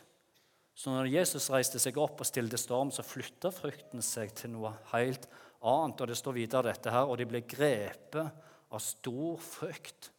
Så 0.78 0.94
når 0.94 1.10
Jesus 1.12 1.50
reiste 1.54 1.82
seg 1.82 1.98
opp 2.02 2.22
og 2.22 2.30
stilte 2.30 2.58
storm, 2.58 2.90
så 2.94 3.06
flytta 3.06 3.52
frykten 3.54 4.02
seg 4.06 4.32
til 4.38 4.54
noe 4.54 4.72
helt 4.94 5.26
annet. 5.60 6.02
Og 6.02 6.10
det 6.10 6.18
står 6.18 6.38
videre 6.38 6.70
dette 6.70 6.94
her, 6.94 7.10
og 7.10 7.20
de 7.20 7.28
ble 7.30 7.44
grepet 7.46 8.46
av 8.70 8.82
stor 8.82 9.42
frykt 9.44 10.12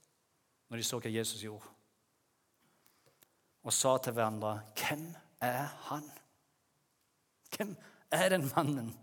når 0.71 0.83
de 0.83 0.87
så 0.87 1.01
hva 1.03 1.11
Jesus 1.11 1.43
gjorde. 1.43 1.67
Og 3.63 3.73
sa 3.73 3.99
til 3.99 4.13
hverandre, 4.13 4.61
'Hvem 4.75 5.15
er 5.41 5.65
han?' 5.65 6.11
Hvem 7.57 7.77
er 8.11 8.29
den 8.29 8.51
mannen? 8.57 8.99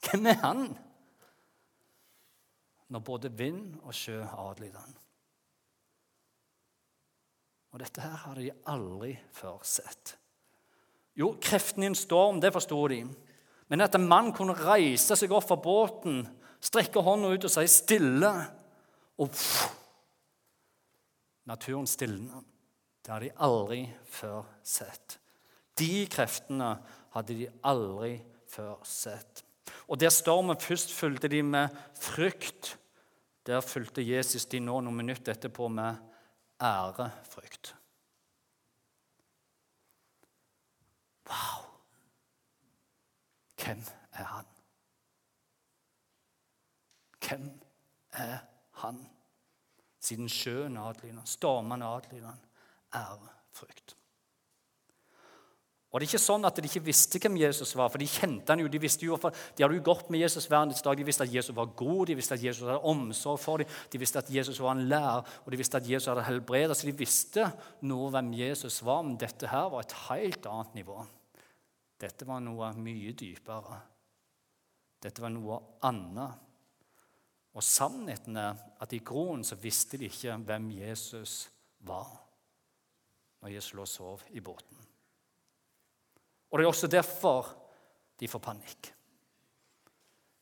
Hvem 0.00 0.26
er 0.26 0.34
han? 0.34 0.78
Når 2.88 2.98
både 2.98 3.32
vind 3.32 3.80
og 3.82 3.94
sjø 3.94 4.22
adlyder 4.24 4.78
han. 4.78 4.96
Og 7.70 7.80
dette 7.80 8.02
her 8.02 8.16
har 8.24 8.34
de 8.34 8.50
aldri 8.66 9.12
før 9.32 9.60
sett. 9.62 10.16
Jo, 11.14 11.36
kreftene 11.42 11.86
i 11.86 11.90
en 11.92 11.98
storm, 11.98 12.40
det 12.42 12.52
forsto 12.52 12.80
de. 12.90 13.04
Men 13.70 13.84
at 13.84 13.94
en 13.94 14.08
mann 14.08 14.32
kunne 14.34 14.56
reise 14.58 15.14
seg 15.16 15.30
opp 15.30 15.46
fra 15.46 15.58
båten, 15.60 16.24
strekke 16.60 17.02
hånda 17.04 17.30
ut 17.30 17.46
og 17.46 17.52
si 17.54 17.66
'stille', 17.68 18.34
og 19.18 19.30
pff, 19.30 19.68
naturen 21.46 21.86
stilna. 21.86 22.42
Det 23.02 23.12
har 23.12 23.24
de 23.24 23.30
aldri 23.40 23.84
før 24.04 24.44
sett. 24.66 25.16
De 25.78 26.04
kreftene 26.12 26.74
hadde 27.14 27.36
de 27.38 27.48
aldri 27.66 28.18
før 28.50 28.82
sett. 28.84 29.44
Og 29.88 30.00
der 30.00 30.12
stormen 30.12 30.58
først 30.60 30.92
fulgte 30.94 31.30
de 31.30 31.42
med 31.42 31.74
frykt, 31.96 32.76
der 33.46 33.64
fulgte 33.64 34.04
Jesus 34.04 34.44
de 34.46 34.60
nå 34.60 34.80
noen 34.84 35.00
minutter 35.00 35.32
etterpå 35.32 35.68
med 35.72 35.96
ærefrykt. 36.60 37.74
Wow! 41.30 41.64
Hvem 43.62 43.82
er 44.12 44.24
han? 44.24 44.46
Hvem 47.24 47.48
er 48.12 48.38
han? 48.82 49.02
Siden 50.00 50.28
sjøen 50.28 50.76
adlyder 50.80 51.20
han, 51.20 51.26
stormene 51.26 51.86
adlyder 51.86 52.32
han 52.32 52.46
ærefrykt. 52.94 53.96
Og 55.90 55.98
det 55.98 56.06
er 56.06 56.12
ikke 56.12 56.22
sånn 56.22 56.46
at 56.46 56.58
De 56.60 56.68
ikke 56.68 56.84
visste 56.86 57.18
hvem 57.18 57.40
Jesus 57.40 57.72
var, 57.74 57.88
for 57.90 57.98
de 57.98 58.06
kjente 58.06 58.52
han 58.52 58.62
jo. 58.62 58.68
De 58.70 58.78
visste 58.82 59.06
jo, 59.06 59.16
de 59.18 59.64
hadde 59.64 59.74
jo 59.74 59.86
gått 59.88 60.10
med 60.12 60.22
Jesus 60.22 60.46
hver 60.46 60.70
dag. 60.70 60.98
De 61.00 61.06
visste 61.06 61.26
at 61.26 61.32
Jesus 61.34 61.56
var 61.56 61.72
god, 61.74 62.04
de 62.06 62.16
visste 62.18 62.36
at 62.36 62.44
Jesus 62.44 62.62
hadde 62.62 62.92
omsorg 62.92 63.40
for 63.42 63.62
dem, 63.62 63.72
de 63.90 63.98
visste 63.98 64.22
at 64.22 64.30
Jesus 64.30 64.60
var 64.62 64.76
en 64.76 64.86
lærer, 64.90 65.26
og 65.42 65.50
de 65.50 65.58
visste 65.58 65.80
at 65.80 65.90
Jesus 65.90 66.06
hadde 66.12 66.26
helbredet. 66.28 66.78
Så 66.78 66.86
de 66.86 66.94
visste 66.94 67.48
noe 67.90 68.12
hvem 68.14 68.30
Jesus 68.38 68.78
var, 68.86 69.02
men 69.02 69.18
dette 69.18 69.50
her 69.50 69.66
var 69.72 69.82
et 69.82 69.96
helt 70.06 70.46
annet 70.52 70.78
nivå. 70.78 71.00
Dette 72.00 72.28
var 72.28 72.38
noe 72.44 72.70
mye 72.78 73.12
dypere. 73.18 73.82
Dette 75.02 75.24
var 75.24 75.34
noe 75.34 75.58
annet. 75.90 76.46
Og 77.50 77.66
sannheten 77.66 78.38
er 78.38 78.62
at 78.78 78.94
i 78.94 79.02
grunnen 79.02 79.42
så 79.42 79.58
visste 79.58 79.98
de 79.98 80.06
ikke 80.06 80.38
hvem 80.46 80.70
Jesus 80.78 81.48
var 81.82 82.29
når 83.40 83.54
Jesus 83.54 83.74
lå 83.74 83.84
og 83.86 83.88
sov 83.88 84.24
i 84.30 84.40
båten. 84.40 84.76
Og 86.50 86.58
det 86.58 86.64
er 86.64 86.72
også 86.72 86.90
derfor 86.90 87.52
de 88.20 88.28
får 88.28 88.42
panikk. 88.44 88.90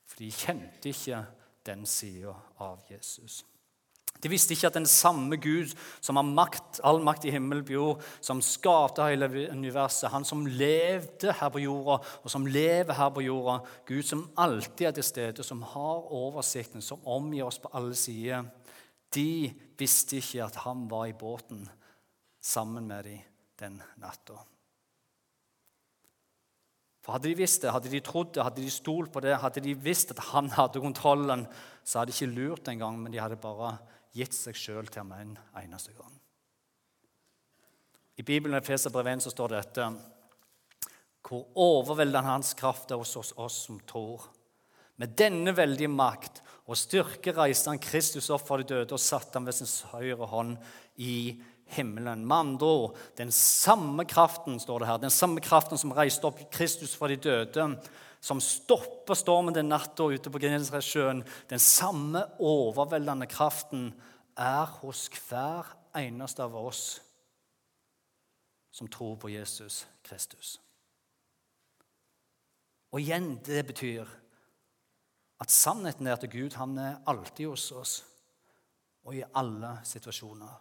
For 0.09 0.23
de 0.23 0.33
kjente 0.33 0.91
ikke 0.91 1.21
den 1.69 1.85
sida 1.87 2.33
av 2.65 2.81
Jesus. 2.91 3.45
De 4.19 4.31
visste 4.33 4.55
ikke 4.55 4.67
at 4.67 4.75
den 4.75 4.89
samme 4.89 5.37
Gud 5.39 5.71
som 6.03 6.19
har 6.19 6.27
makt, 6.27 6.81
all 6.83 6.99
makt 7.07 7.29
i 7.29 7.33
himmel 7.35 7.61
og 7.63 7.71
jord, 7.71 8.07
som 8.25 8.41
skapte 8.43 9.05
hele 9.07 9.29
universet, 9.53 10.11
han 10.11 10.27
som 10.27 10.43
levde 10.49 11.37
her 11.39 11.53
på 11.55 11.63
jorda, 11.63 12.01
og 12.25 12.33
som 12.33 12.49
lever 12.49 12.97
her 12.99 13.13
på 13.15 13.23
jorda, 13.29 13.61
Gud 13.87 14.03
som 14.09 14.27
alltid 14.35 14.89
er 14.89 14.97
til 14.97 15.07
stede, 15.07 15.47
som 15.47 15.63
har 15.63 16.11
oversikten, 16.19 16.83
som 16.83 17.05
omgir 17.07 17.47
oss 17.47 17.61
på 17.63 17.71
alle 17.79 17.95
sider, 17.99 18.49
de 19.15 19.53
visste 19.79 20.19
ikke 20.19 20.49
at 20.49 20.59
han 20.67 20.89
var 20.91 21.07
i 21.09 21.17
båten 21.17 21.63
sammen 22.41 22.87
med 22.87 23.05
dem 23.05 23.27
den 23.59 23.81
natta. 23.99 24.39
For 27.03 27.17
Hadde 27.17 27.31
de 27.31 27.39
visst 27.39 27.65
det, 27.65 27.73
hadde 27.75 27.91
de 27.91 28.01
trodd 28.05 28.35
det, 28.37 28.45
hadde 28.45 28.63
de 28.63 28.71
stolt 28.71 29.11
på 29.15 29.23
det, 29.25 29.35
hadde 29.43 29.63
de 29.65 29.75
visst 29.75 30.13
at 30.15 30.23
han 30.31 30.51
hadde 30.55 30.83
kontrollen, 30.85 31.47
så 31.83 32.01
hadde 32.01 32.13
de 32.13 32.17
ikke 32.19 32.37
lurt 32.37 32.71
engang, 32.71 32.99
men 33.01 33.15
de 33.15 33.23
hadde 33.23 33.41
bare 33.41 33.79
gitt 34.15 34.37
seg 34.37 34.57
sjøl 34.59 34.87
til 34.89 35.03
ham 35.03 35.15
en 35.17 35.35
eneste 35.63 35.95
gang. 35.97 36.15
I 38.19 38.27
Bibelen 38.27 38.59
i 38.59 38.67
Feserbrev 38.67 39.09
1 39.15 39.25
så 39.25 39.33
står 39.33 39.53
det 39.53 39.61
dette 39.63 39.89
Hvor 41.29 41.45
overveldende 41.55 42.27
hans 42.27 42.55
kraft 42.59 42.91
er 42.91 42.99
hos 42.99 43.15
oss, 43.17 43.33
oss 43.37 43.61
som 43.69 43.79
tror. 43.87 44.25
Med 44.99 45.15
denne 45.19 45.55
veldige 45.55 45.91
makt 45.93 46.43
og 46.67 46.77
styrke 46.77 47.33
reiste 47.37 47.71
han 47.71 47.81
Kristus 47.81 48.31
opp 48.35 48.47
fra 48.49 48.59
de 48.59 48.67
døde 48.67 48.97
og 48.97 49.03
satte 49.03 49.39
ham 49.39 49.47
ved 49.47 49.55
sin 49.55 49.71
høyre 49.93 50.27
hånd 50.27 50.57
i 50.99 51.39
himmelen. 51.75 52.27
Med 52.27 52.37
andre 52.37 52.67
ord, 52.67 52.99
den 53.19 53.33
samme 53.33 54.05
kraften 54.09 54.61
står 54.61 54.83
det 54.83 54.89
her, 54.89 55.01
den 55.03 55.15
samme 55.15 55.43
kraften 55.45 55.79
som 55.81 55.95
reiste 55.97 56.29
opp 56.29 56.41
Kristus 56.55 56.95
fra 56.97 57.09
de 57.09 57.17
døde, 57.17 57.69
som 58.21 58.41
stopper 58.43 59.15
stormen 59.15 59.55
den 59.55 59.71
natta 59.71 60.09
ute 60.11 60.31
på 60.31 60.41
Genesaretsjøen, 60.43 61.23
den 61.51 61.63
samme 61.63 62.25
overveldende 62.39 63.29
kraften 63.31 63.93
er 64.39 64.67
hos 64.81 65.07
hver 65.29 65.69
eneste 65.99 66.43
av 66.45 66.57
oss 66.59 66.99
som 68.75 68.89
tror 68.89 69.17
på 69.19 69.31
Jesus 69.33 69.87
Kristus. 70.07 70.59
Og 72.93 73.03
igjen, 73.03 73.37
det 73.45 73.67
betyr 73.69 74.07
at 75.43 75.53
sannheten 75.53 76.07
er 76.07 76.17
at 76.17 76.31
Gud 76.31 76.57
han 76.59 76.79
er 76.79 77.01
alltid 77.11 77.51
hos 77.51 77.67
oss 77.75 77.97
og 79.07 79.17
i 79.17 79.25
alle 79.39 79.79
situasjoner. 79.87 80.55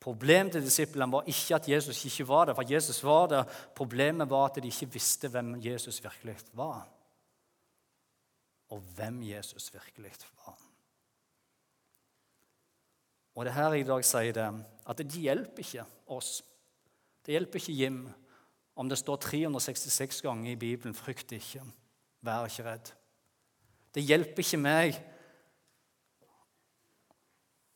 Problemet 0.00 0.52
til 0.52 0.64
disiplene 0.64 1.12
var 1.12 1.28
ikke 1.28 1.54
at 1.58 1.68
Jesus 1.68 2.04
ikke 2.08 2.28
var 2.28 2.48
der, 2.48 2.54
for 2.56 2.72
Jesus 2.72 3.02
var 3.04 3.26
der. 3.28 3.44
Problemet 3.76 4.30
var 4.30 4.46
at 4.48 4.62
de 4.62 4.68
ikke 4.68 4.92
visste 4.92 5.28
hvem 5.28 5.58
Jesus 5.60 6.02
virkelig 6.02 6.36
var. 6.52 6.88
Og 8.70 8.80
hvem 8.96 9.22
Jesus 9.22 9.72
virkelig 9.74 10.12
var. 10.46 10.58
Og 13.34 13.44
det 13.44 13.54
her 13.54 13.72
i 13.72 13.84
dag 13.86 14.04
sier 14.04 14.32
det 14.32 14.48
at 14.88 14.98
det 14.98 15.20
hjelper 15.20 15.62
ikke 15.62 15.84
oss. 16.06 16.40
Det 17.26 17.32
hjelper 17.36 17.60
ikke 17.60 17.76
Jim 17.84 18.00
om 18.80 18.88
det 18.88 18.98
står 18.98 19.16
366 19.16 20.22
ganger 20.22 20.52
i 20.52 20.56
Bibelen 20.56 20.94
'frykt 20.94 21.32
ikke', 21.32 21.64
'vær 22.22 22.44
ikke 22.46 22.64
redd'. 22.72 22.94
Det 23.94 24.02
hjelper 24.02 24.38
ikke 24.38 24.56
meg 24.56 25.04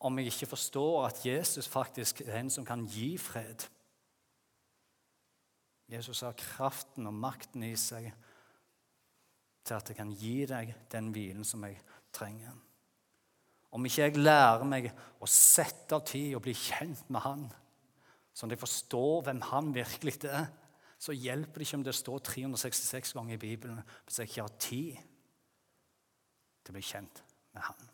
om 0.04 0.18
jeg 0.18 0.32
ikke 0.32 0.50
forstår 0.52 1.06
at 1.06 1.22
Jesus 1.24 1.68
faktisk 1.70 2.20
er 2.26 2.42
en 2.42 2.50
som 2.52 2.66
kan 2.66 2.84
gi 2.90 3.14
fred. 3.18 3.64
Jesus 5.88 6.20
har 6.24 6.36
kraften 6.36 7.08
og 7.08 7.16
makten 7.16 7.64
i 7.64 7.74
seg 7.78 8.10
til 9.64 9.76
at 9.76 9.88
jeg 9.88 9.96
kan 9.96 10.12
gi 10.12 10.36
deg 10.48 10.74
den 10.92 11.10
hvilen 11.12 11.44
som 11.48 11.64
jeg 11.64 11.78
trenger. 12.12 12.52
Om 13.74 13.88
ikke 13.88 14.06
jeg 14.06 14.20
lærer 14.20 14.66
meg 14.68 14.90
å 14.92 15.28
sette 15.28 15.96
av 15.96 16.04
tid 16.06 16.36
og 16.36 16.44
bli 16.44 16.54
kjent 16.56 17.08
med 17.10 17.24
Han, 17.24 17.48
sånn 18.34 18.50
at 18.50 18.56
jeg 18.56 18.64
forstår 18.64 19.24
hvem 19.26 19.42
Han 19.50 19.72
virkelig 19.74 20.20
er, 20.28 20.46
så 21.00 21.16
hjelper 21.16 21.60
det 21.60 21.66
ikke 21.66 21.80
om 21.80 21.88
det 21.88 21.96
står 21.96 22.22
366 22.28 23.16
ganger 23.16 23.36
i 23.36 23.42
Bibelen 23.42 23.80
hvis 24.04 24.20
jeg 24.20 24.30
ikke 24.30 24.46
har 24.46 24.62
tid 24.62 25.02
til 26.64 26.72
å 26.72 26.76
bli 26.78 26.86
kjent 26.86 27.24
med 27.56 27.66
Han. 27.66 27.93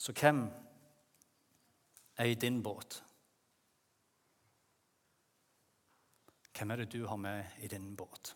Så 0.00 0.14
hvem 0.16 0.46
er 2.16 2.30
i 2.30 2.38
din 2.40 2.62
båt? 2.64 3.02
Hvem 6.56 6.72
er 6.72 6.80
det 6.80 6.92
du 6.92 7.04
har 7.08 7.20
med 7.20 7.60
i 7.60 7.68
din 7.68 7.92
båt? 7.96 8.34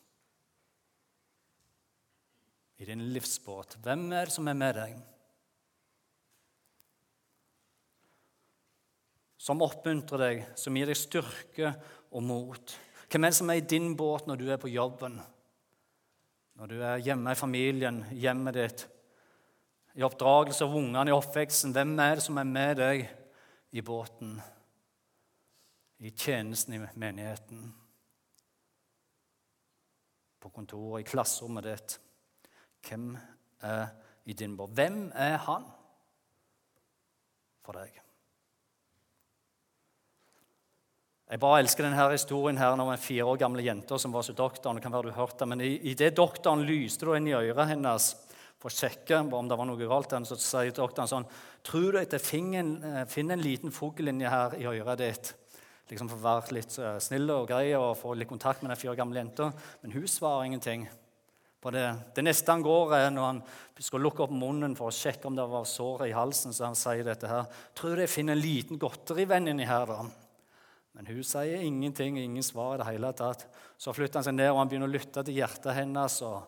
I 2.77 2.85
din 2.85 3.01
livsbåt. 3.15 3.79
Hvem 3.83 4.13
er 4.13 4.29
det 4.29 4.37
som 4.37 4.49
er 4.49 4.61
med 4.61 4.77
deg? 4.77 4.95
Som 9.41 9.65
oppmuntrer 9.65 10.21
deg, 10.21 10.47
som 10.57 10.77
gir 10.77 10.89
deg 10.89 11.01
styrke 11.01 11.75
og 12.13 12.25
mot. 12.25 12.79
Hvem 13.09 13.25
er 13.25 13.33
det 13.33 13.41
som 13.41 13.53
er 13.53 13.61
i 13.61 13.69
din 13.73 13.93
båt 13.97 14.29
når 14.29 14.41
du 14.41 14.49
er 14.53 14.61
på 14.61 14.73
jobben? 14.73 15.21
Når 16.61 16.71
du 16.71 16.81
er 16.81 17.05
hjemme 17.05 17.33
i 17.33 17.41
familien, 17.41 18.05
hjemmet 18.13 18.57
ditt? 18.61 18.91
I 19.95 20.03
oppdragelse 20.03 20.65
av 20.67 20.75
ungene 20.77 21.11
i 21.11 21.15
oppveksten. 21.15 21.73
Hvem 21.75 21.95
er 22.03 22.19
det 22.19 22.27
som 22.27 22.39
er 22.41 22.49
med 22.49 22.81
deg 22.81 23.05
i 23.75 23.83
båten, 23.85 24.37
i 26.03 26.11
tjenesten 26.11 26.75
i 26.75 26.83
menigheten, 26.99 27.69
på 30.43 30.51
kontoret, 30.53 31.05
i 31.05 31.09
klasserommet 31.09 31.69
ditt? 31.69 31.99
Hvem 32.85 33.13
er 33.65 33.87
i 34.27 34.35
din 34.37 34.57
båt? 34.59 34.75
Hvem 34.77 35.07
er 35.15 35.39
han 35.47 35.69
for 37.65 37.79
deg? 37.79 38.01
Jeg 41.25 41.41
bare 41.41 41.63
elsker 41.63 41.87
denne 41.87 42.11
historien 42.13 42.59
her 42.61 42.75
om 42.77 42.91
en 42.93 43.01
fire 43.01 43.25
år 43.31 43.39
gamle 43.41 43.63
jente 43.65 43.97
som 43.99 44.13
var 44.13 44.27
hos 44.27 44.37
doktoren. 44.37 44.77
det 44.77 44.85
kan 44.85 44.93
være 44.93 45.09
du 45.09 45.17
hørte, 45.17 45.47
Men 45.47 45.61
i, 45.61 45.95
det 45.95 46.17
doktoren 46.17 46.67
lyste 46.67 47.07
det 47.07 47.17
inn 47.17 47.31
i 47.31 47.39
øret 47.39 47.69
hennes 47.71 48.13
for 48.65 48.73
å 48.73 48.81
sjekke 48.81 49.19
om 49.37 49.49
det 49.49 49.57
var 49.61 49.67
noe 49.69 49.89
galt. 49.89 50.15
Så 50.25 50.39
sier 50.41 50.73
doktoren 50.73 51.11
sånn 51.11 51.27
Tror 51.65 51.93
du 51.93 51.99
at 52.01 52.15
jeg 52.17 52.25
finner 52.25 52.63
en, 52.65 53.43
liten 53.43 53.73
fugl 53.73 54.09
her 54.09 54.57
i 54.57 54.65
øret 54.65 55.01
ditt? 55.03 55.33
Liksom 55.91 56.09
For 56.09 56.17
å 56.17 56.25
være 56.25 56.57
litt 56.57 56.73
uh, 56.81 56.97
snill 56.97 57.29
og 57.35 57.51
grei 57.51 57.75
og 57.77 57.93
få 58.01 58.15
litt 58.17 58.31
kontakt 58.31 58.63
med 58.63 58.73
den 58.73 58.81
fire 58.81 58.97
gamle 58.97 59.21
jenta. 59.21 59.51
Men 59.83 59.93
hun 59.93 60.09
svarer 60.09 60.49
ingenting. 60.49 60.89
på 61.61 61.71
det. 61.73 61.85
Det 62.17 62.25
neste 62.25 62.53
han 62.53 62.65
går, 62.65 62.91
er 62.93 63.11
når 63.13 63.25
han 63.25 63.39
skal 63.81 64.03
lukke 64.05 64.25
opp 64.25 64.33
munnen 64.37 64.75
for 64.77 64.89
å 64.89 64.97
sjekke 64.97 65.29
om 65.29 65.37
det 65.37 65.47
var 65.49 65.65
sår 65.65 66.07
i 66.09 66.13
halsen. 66.13 66.53
så 66.53 66.67
han 66.67 66.77
sier 66.77 67.05
dette 67.05 67.29
her. 67.29 67.47
Tror 67.77 67.97
du 67.97 68.03
jeg 68.03 68.13
finner 68.13 68.37
en 68.37 68.45
liten 68.45 68.81
godterivenn 68.81 69.49
inni 69.49 69.65
her, 69.65 69.87
da? 69.89 70.05
Men 70.93 71.09
hun 71.09 71.25
sier 71.25 71.65
ingenting, 71.65 72.19
ingen 72.21 72.45
svar 72.45 72.75
i 72.75 72.83
det 72.83 72.91
hele 72.93 73.13
tatt. 73.17 73.47
Så 73.77 73.93
flytter 73.97 74.21
han 74.21 74.29
seg 74.29 74.37
ned 74.37 74.53
og 74.53 74.61
han 74.61 74.69
begynner 74.69 74.89
å 74.89 74.95
lytte 74.95 75.25
til 75.25 75.41
hjertet 75.41 75.73
hennes. 75.75 76.21
og 76.23 76.45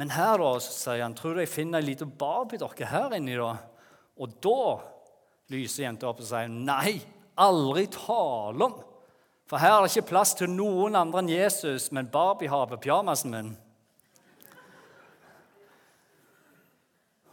men 0.00 0.12
her, 0.14 0.40
da, 0.40 0.54
sier 0.64 1.02
han, 1.04 1.14
tror 1.16 1.36
du 1.36 1.42
jeg 1.42 1.52
finner 1.52 1.82
ei 1.82 1.90
lita 1.90 2.06
barbiedokke 2.08 2.88
her 2.88 3.12
inni, 3.18 3.36
da? 3.36 3.52
Og 4.20 4.36
da 4.40 4.60
lyser 5.52 5.84
jenta 5.84 6.08
opp 6.08 6.22
og 6.22 6.28
sier 6.30 6.48
nei, 6.48 6.94
aldri 7.40 7.86
tale 7.92 8.66
om. 8.66 8.78
For 9.50 9.60
her 9.60 9.74
er 9.76 9.84
det 9.84 9.90
ikke 9.92 10.12
plass 10.12 10.32
til 10.38 10.52
noen 10.52 10.96
andre 10.96 11.20
enn 11.20 11.32
Jesus, 11.32 11.90
men 11.92 12.08
Barbie 12.12 12.50
har 12.50 12.68
på 12.70 12.78
pyjamasen 12.80 13.34
min. 13.34 13.50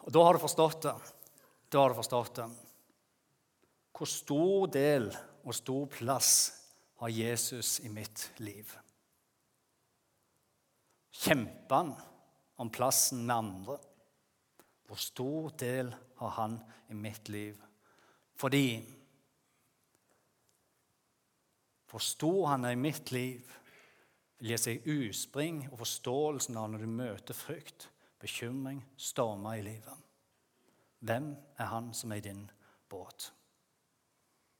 Og 0.08 0.12
da 0.16 0.24
har 0.26 0.36
du 0.36 0.42
forstått 0.42 0.82
det. 0.88 0.96
Da 1.72 1.84
har 1.84 1.94
du 1.94 2.00
forstått 2.00 2.34
det. 2.40 2.50
Hvor 3.98 4.10
stor 4.10 4.68
del 4.72 5.08
og 5.44 5.56
stor 5.56 5.88
plass 5.92 6.34
har 7.04 7.14
Jesus 7.14 7.78
i 7.86 7.92
mitt 7.94 8.30
liv? 8.42 8.76
kjemper 11.18 11.76
han 11.76 11.96
om 12.58 12.70
plassen 12.74 13.26
med 13.26 13.36
andre. 13.36 13.78
Hvor 14.88 15.00
stor 15.02 15.50
del 15.60 15.96
har 16.18 16.30
han 16.30 16.60
i 16.90 16.94
mitt 16.94 17.30
liv? 17.30 17.58
Fordi 18.36 18.94
Hvor 21.88 22.00
stor 22.00 22.48
han 22.48 22.66
er 22.66 22.70
i 22.70 22.76
mitt 22.76 23.12
liv, 23.12 23.54
vil 24.38 24.50
gi 24.52 24.58
seg 24.60 24.90
utspring 24.92 25.62
og 25.72 25.80
forståelsen 25.80 26.58
av 26.60 26.68
når 26.70 26.84
du 26.84 26.90
møter 26.92 27.34
frykt, 27.34 27.88
bekymring, 28.20 28.82
stormer 28.98 29.56
i 29.56 29.64
livet. 29.66 30.04
Hvem 31.00 31.30
er 31.58 31.72
han 31.72 31.94
som 31.96 32.12
er 32.12 32.20
i 32.20 32.26
din 32.28 32.44
båt? 32.90 33.32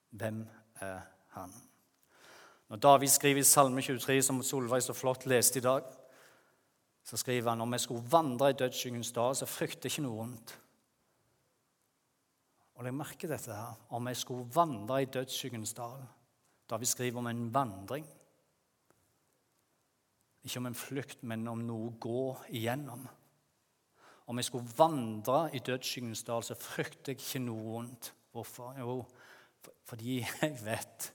Hvem 0.10 0.46
er 0.82 1.02
han? 1.36 1.54
Når 2.68 2.82
David 2.84 3.12
skriver 3.12 3.44
i 3.44 3.48
Salme 3.48 3.82
23, 3.82 4.22
som 4.24 4.42
Solveig 4.44 4.84
så 4.84 4.96
flott 4.96 5.28
leste 5.30 5.60
i 5.60 5.66
dag, 5.68 5.84
så 7.08 7.18
skriver 7.18 7.50
han 7.50 7.62
om 7.64 7.72
jeg 7.72 7.86
skulle 7.86 8.12
vandre 8.12 8.50
i 8.52 8.56
dødsskyggens 8.60 9.14
dal, 9.16 9.36
så 9.36 9.48
frykter 9.48 9.88
ikke 9.88 10.04
noe 10.04 10.18
vondt. 10.18 10.58
Og 12.76 12.86
jeg 12.86 12.94
merker 12.94 13.32
dette 13.32 13.56
her. 13.56 13.78
Om 13.96 14.10
jeg 14.12 14.20
skulle 14.20 14.50
vandre 14.54 15.02
i 15.02 15.08
dødsskyggens 15.14 15.74
dal. 15.74 16.04
vi 16.80 16.86
skriver 16.86 17.18
om 17.18 17.28
en 17.28 17.54
vandring. 17.54 18.06
Ikke 20.44 20.58
om 20.58 20.66
en 20.66 20.76
flukt, 20.76 21.24
men 21.24 21.48
om 21.48 21.64
noe 21.64 21.88
å 21.88 21.96
gå 22.00 22.26
igjennom. 22.50 23.08
Om 24.28 24.38
jeg 24.38 24.46
skulle 24.46 24.78
vandre 24.78 25.50
i 25.56 25.64
dødsskyggens 25.64 26.24
dal, 26.28 26.44
så 26.44 26.60
frykter 26.60 27.16
jeg 27.16 27.22
ikke 27.24 27.46
noe 27.48 27.64
vondt. 27.72 28.14
Hvorfor? 28.32 28.76
Jo, 28.78 29.00
fordi 29.88 30.20
jeg 30.42 30.60
vet 30.66 31.14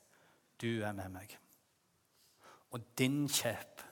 du 0.62 0.83
er 0.83 0.96
med 0.96 1.12
meg. 1.12 1.38
Og 2.72 2.81
din 2.98 3.26
kjepp 3.28 3.83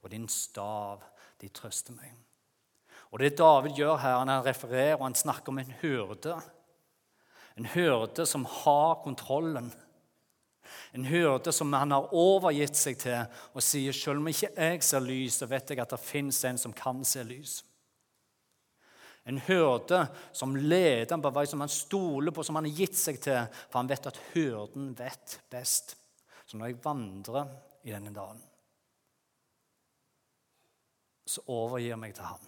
og 0.00 0.10
din 0.12 0.28
stav, 0.28 1.02
de 1.40 1.48
trøster 1.48 1.96
meg. 1.96 2.14
Og 3.10 3.22
det 3.22 3.36
David 3.38 3.78
gjør 3.78 3.98
her, 3.98 4.18
han 4.22 4.44
refererer 4.44 4.98
og 4.98 5.08
han 5.08 5.18
snakker 5.18 5.50
om 5.50 5.60
en 5.62 5.72
hyrde. 5.80 6.36
En 7.58 7.66
hyrde 7.72 8.26
som 8.26 8.46
har 8.46 9.00
kontrollen. 9.04 9.72
En 10.94 11.04
hyrde 11.04 11.52
som 11.52 11.72
han 11.74 11.94
har 11.94 12.12
overgitt 12.14 12.78
seg 12.78 13.00
til 13.02 13.24
og 13.54 13.64
sier 13.64 13.96
selv 13.96 14.22
om 14.22 14.30
ikke 14.30 14.52
jeg 14.54 14.84
ser 14.86 15.02
lys, 15.02 15.40
så 15.40 15.50
vet 15.50 15.72
jeg 15.72 15.82
at 15.82 15.90
det 15.94 16.02
fins 16.02 16.38
en 16.46 16.60
som 16.60 16.74
kan 16.76 17.02
se 17.06 17.24
lys. 17.26 17.60
En 19.28 19.40
hyrde 19.46 20.04
som 20.32 20.54
leder 20.56 21.10
ham 21.10 21.22
på 21.22 21.32
vei, 21.34 21.44
som 21.46 21.60
han 21.62 21.70
stoler 21.70 22.34
på, 22.34 22.44
som 22.46 22.56
han 22.58 22.66
har 22.66 22.78
gitt 22.78 22.96
seg 22.98 23.20
til, 23.22 23.42
for 23.68 23.82
han 23.82 23.90
vet 23.90 24.08
at 24.08 24.20
hyrden 24.32 24.94
vet 24.98 25.36
best. 25.52 25.96
Så 26.46 26.58
når 26.58 26.72
jeg 26.72 26.80
vandrer 26.82 27.50
i 27.86 27.92
denne 27.92 28.14
dalen, 28.14 28.40
så 31.30 31.44
overgir 31.52 31.92
jeg 31.92 32.00
meg 32.02 32.14
til 32.16 32.26
Han. 32.26 32.46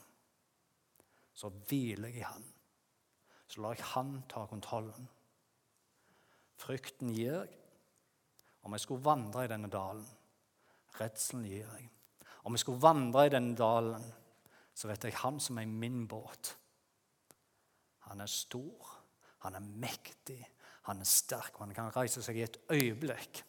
Så 1.35 1.51
hviler 1.69 2.11
jeg 2.11 2.23
i 2.23 2.29
Han. 2.29 2.47
Så 3.47 3.63
lar 3.63 3.77
jeg 3.77 3.91
Han 3.95 4.15
ta 4.31 4.47
kontrollen. 4.51 5.09
Frykten 6.63 7.13
gir 7.15 7.43
jeg 7.43 7.59
om 8.63 8.77
jeg 8.77 8.85
skulle 8.85 9.03
vandre 9.03 9.45
i 9.45 9.51
denne 9.51 9.71
dalen. 9.71 10.05
Redselen 11.01 11.47
gir 11.49 11.67
jeg. 11.67 11.89
Om 12.47 12.55
jeg 12.55 12.63
skulle 12.63 12.83
vandre 12.83 13.27
i 13.27 13.33
denne 13.33 13.57
dalen, 13.59 14.05
så 14.75 14.91
vet 14.91 15.09
jeg 15.09 15.19
Han 15.23 15.41
som 15.43 15.59
er 15.59 15.67
min 15.67 16.05
båt. 16.09 16.55
Han 18.07 18.21
er 18.23 18.31
stor, 18.31 18.93
han 19.43 19.59
er 19.59 19.71
mektig, 19.83 20.41
han 20.87 21.01
er 21.01 21.09
sterk. 21.09 21.59
Han 21.59 21.75
kan 21.75 21.91
reise 21.95 22.23
seg 22.23 22.39
i 22.39 22.45
et 22.47 22.59
øyeblikk 22.71 23.43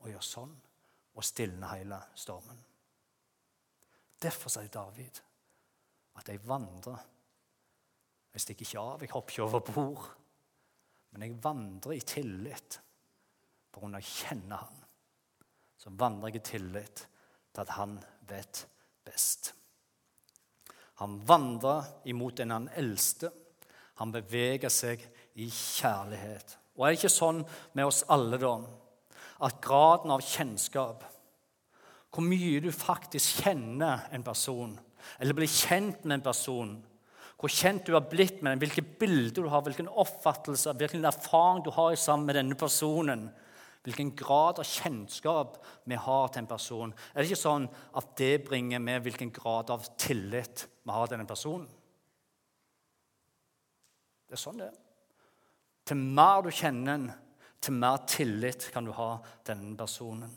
og 0.00 0.10
gjøre 0.12 0.24
sånn 0.24 0.54
og 1.14 1.24
stilne 1.24 1.70
hele 1.72 2.00
stormen. 2.18 2.60
Derfor 4.24 4.52
sier 4.52 4.70
David 4.72 5.20
at 6.18 6.30
jeg 6.30 6.42
vandrer. 6.46 7.00
Jeg 8.34 8.42
stikker 8.42 8.66
ikke 8.66 8.84
av, 8.84 9.02
jeg 9.02 9.12
hopper 9.12 9.34
ikke 9.34 9.46
over 9.46 9.64
bord. 9.68 10.06
Men 11.14 11.26
jeg 11.26 11.36
vandrer 11.42 11.96
i 11.96 12.04
tillit 12.06 12.78
på 13.70 13.82
grunn 13.82 13.98
av 13.98 14.02
å 14.02 14.08
kjenne 14.08 14.62
Han. 14.62 14.80
Så 15.78 15.92
vandrer 15.98 16.32
jeg 16.32 16.40
i 16.40 16.46
tillit 16.48 17.04
til 17.04 17.62
at 17.62 17.74
Han 17.76 17.98
vet 18.30 18.64
best. 19.04 19.52
Han 21.02 21.18
vandrer 21.26 21.86
imot 22.10 22.38
den 22.38 22.54
han 22.54 22.68
eldste. 22.78 23.30
Han 23.98 24.12
beveger 24.14 24.70
seg 24.70 25.02
i 25.42 25.48
kjærlighet. 25.50 26.56
Og 26.74 26.86
er 26.86 26.94
det 26.94 27.00
ikke 27.00 27.12
sånn 27.12 27.42
med 27.74 27.86
oss 27.86 28.04
alle, 28.10 28.38
da, 28.38 28.54
at 29.46 29.58
graden 29.62 30.14
av 30.14 30.22
kjennskap 30.22 31.02
hvor 32.14 32.22
mye 32.22 32.60
du 32.62 32.70
faktisk 32.70 33.42
kjenner 33.42 34.06
en 34.14 34.22
person, 34.22 34.74
eller 35.18 35.36
blir 35.36 35.50
kjent 35.50 36.04
med 36.04 36.20
en 36.20 36.26
person. 36.28 36.74
Hvor 37.40 37.50
kjent 37.50 37.88
du 37.88 37.96
har 37.96 38.06
blitt 38.08 38.38
med 38.40 38.54
den, 38.54 38.60
hvilke 38.62 38.84
bilder 39.00 39.42
du 39.42 39.48
har, 39.50 39.64
hvilken 39.66 39.90
oppfattelse, 39.90 40.72
hvilken 40.78 41.04
erfaring 41.04 41.64
du 41.64 41.72
har 41.74 41.96
sammen 41.98 42.28
med 42.30 42.38
denne 42.38 42.56
personen. 42.56 43.26
Hvilken 43.84 44.14
grad 44.16 44.62
av 44.62 44.64
kjennskap 44.64 45.58
vi 45.84 45.98
har 46.00 46.30
til 46.32 46.40
en 46.40 46.48
person. 46.48 46.94
Er 47.12 47.20
det 47.20 47.28
ikke 47.28 47.42
sånn 47.42 47.66
at 48.00 48.14
det 48.16 48.46
bringer 48.46 48.80
med 48.80 49.02
hvilken 49.04 49.34
grad 49.34 49.74
av 49.74 49.84
tillit 50.00 50.64
vi 50.86 50.94
har 50.94 51.10
til 51.10 51.18
denne 51.18 51.28
personen? 51.28 51.66
Det 54.24 54.38
er 54.38 54.40
sånn 54.40 54.62
det 54.62 54.70
er. 54.70 54.80
Til 55.84 56.00
mer 56.16 56.46
du 56.46 56.48
kjenner 56.48 56.94
den, 56.94 57.10
til 57.60 57.76
mer 57.76 58.00
tillit 58.08 58.70
kan 58.72 58.88
du 58.88 58.94
ha 58.96 59.10
til 59.42 59.52
denne 59.52 59.76
personen. 59.76 60.32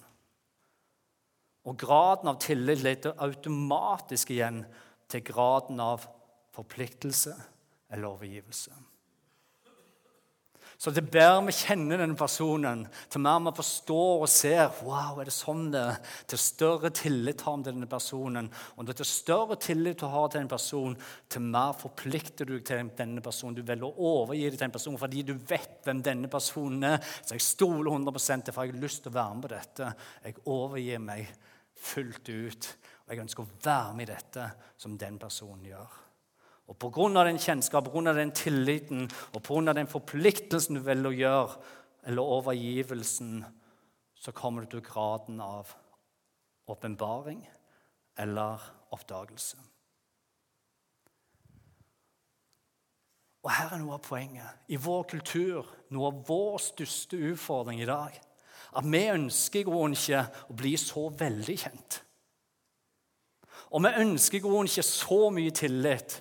Og 1.68 1.76
graden 1.80 2.32
av 2.32 2.40
tillit 2.40 2.84
leder 2.84 3.18
automatisk 3.24 4.32
igjen 4.36 4.64
til 5.12 5.24
graden 5.28 5.82
av 5.84 6.06
forpliktelse 6.56 7.36
eller 7.92 8.14
overgivelse. 8.14 8.76
Så 10.78 10.92
det 10.94 11.08
bedre 11.10 11.48
vi 11.48 11.56
kjenner 11.58 11.98
denne 11.98 12.14
personen, 12.18 12.84
til 13.10 13.22
mer 13.26 13.40
vi 13.48 13.54
forstår 13.58 14.22
og 14.22 14.30
ser 14.30 14.68
wow, 14.86 15.18
er 15.18 15.26
det 15.26 15.34
sånn 15.34 15.72
det 15.74 15.82
er, 15.82 15.96
til 16.30 16.42
større 16.42 16.92
tillit 16.94 17.42
har 17.48 17.56
vi 17.58 17.66
til 17.66 17.74
denne 17.74 17.90
personen. 17.90 18.52
Og 18.78 18.92
til 18.92 19.10
større 19.10 19.58
tillit 19.58 19.98
du 19.98 20.06
har 20.14 20.30
til 20.30 20.44
en 20.44 20.52
person, 20.52 20.94
til 21.34 21.48
mer 21.50 21.74
forplikter 21.82 22.46
du 22.46 22.60
deg 22.60 22.70
til 22.70 22.94
denne 23.00 23.26
personen. 23.26 23.58
Du 23.58 23.66
velger 23.66 23.90
å 23.90 24.14
overgi 24.22 24.52
deg 24.52 24.60
til 24.60 24.70
en 24.70 24.78
person 24.78 25.02
fordi 25.02 25.26
du 25.26 25.34
vet 25.50 25.82
hvem 25.88 26.06
denne 26.06 26.30
personen 26.30 26.92
er. 26.94 27.02
Så 27.26 27.34
jeg 27.34 27.48
stoler 27.48 27.90
100 27.96 28.46
til 28.46 28.54
for 28.54 28.62
jeg 28.68 28.78
har 28.78 28.86
lyst 28.86 29.02
til 29.02 29.16
å 29.16 29.18
være 29.18 29.34
med 29.34 29.48
på 29.48 29.54
dette. 29.56 29.92
Jeg 30.30 30.42
overgir 30.46 31.06
meg 31.10 31.34
fullt 31.78 32.30
ut. 32.30 32.70
Og 33.06 33.14
jeg 33.14 33.24
ønsker 33.24 33.44
å 33.44 33.60
være 33.64 33.96
med 33.96 34.08
i 34.08 34.14
dette 34.14 34.50
som 34.80 34.98
den 35.00 35.20
personen 35.22 35.66
gjør. 35.70 35.98
Og 36.68 36.76
Pga. 36.76 37.24
den 37.24 37.40
kjennskap, 37.40 37.86
på 37.88 38.02
den 38.02 38.32
tilliten 38.32 39.08
og 39.34 39.52
av 39.70 39.76
den 39.76 39.88
forpliktelsen 39.88 40.76
du 40.76 40.82
velger 40.82 41.10
å 41.10 41.16
gjøre, 41.16 41.62
eller 42.08 42.22
overgivelsen, 42.22 43.46
så 44.16 44.32
kommer 44.32 44.64
du 44.64 44.68
til 44.68 44.82
graden 44.82 45.40
av 45.42 45.72
åpenbaring 46.68 47.48
eller 48.18 48.60
oppdagelse. 48.92 49.58
Og 53.48 53.52
her 53.54 53.72
er 53.72 53.80
noe 53.80 53.96
av 53.96 54.04
poenget. 54.04 54.64
I 54.68 54.76
vår 54.76 55.06
kultur, 55.08 55.68
noe 55.96 56.10
av 56.10 56.24
vår 56.28 56.58
største 56.60 57.20
utfordring 57.30 57.80
i 57.80 57.88
dag, 57.88 58.16
at 58.76 58.86
vi 58.86 59.04
ønsker 59.14 59.62
i 59.62 59.68
grunnen 59.68 59.96
ikke 59.96 60.26
å 60.50 60.56
bli 60.58 60.74
så 60.80 61.08
veldig 61.20 61.58
kjent. 61.64 62.02
Og 63.72 63.84
vi 63.84 63.92
ønsker 64.04 64.40
i 64.40 64.44
grunnen 64.44 64.70
ikke 64.70 64.86
så 64.86 65.20
mye 65.34 65.54
tillit. 65.56 66.18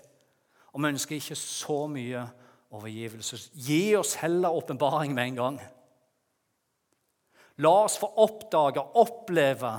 Og 0.75 0.83
vi 0.83 0.93
ønsker 0.93 1.17
ikke 1.17 1.39
så 1.39 1.79
mye 1.91 2.27
overgivelse. 2.75 3.39
Gi 3.55 3.97
oss 3.99 4.17
heller 4.21 4.55
åpenbaring 4.55 5.15
med 5.15 5.31
en 5.31 5.41
gang. 5.41 5.59
La 7.65 7.73
oss 7.87 7.97
få 8.01 8.11
oppdage, 8.21 8.83
oppleve. 9.01 9.73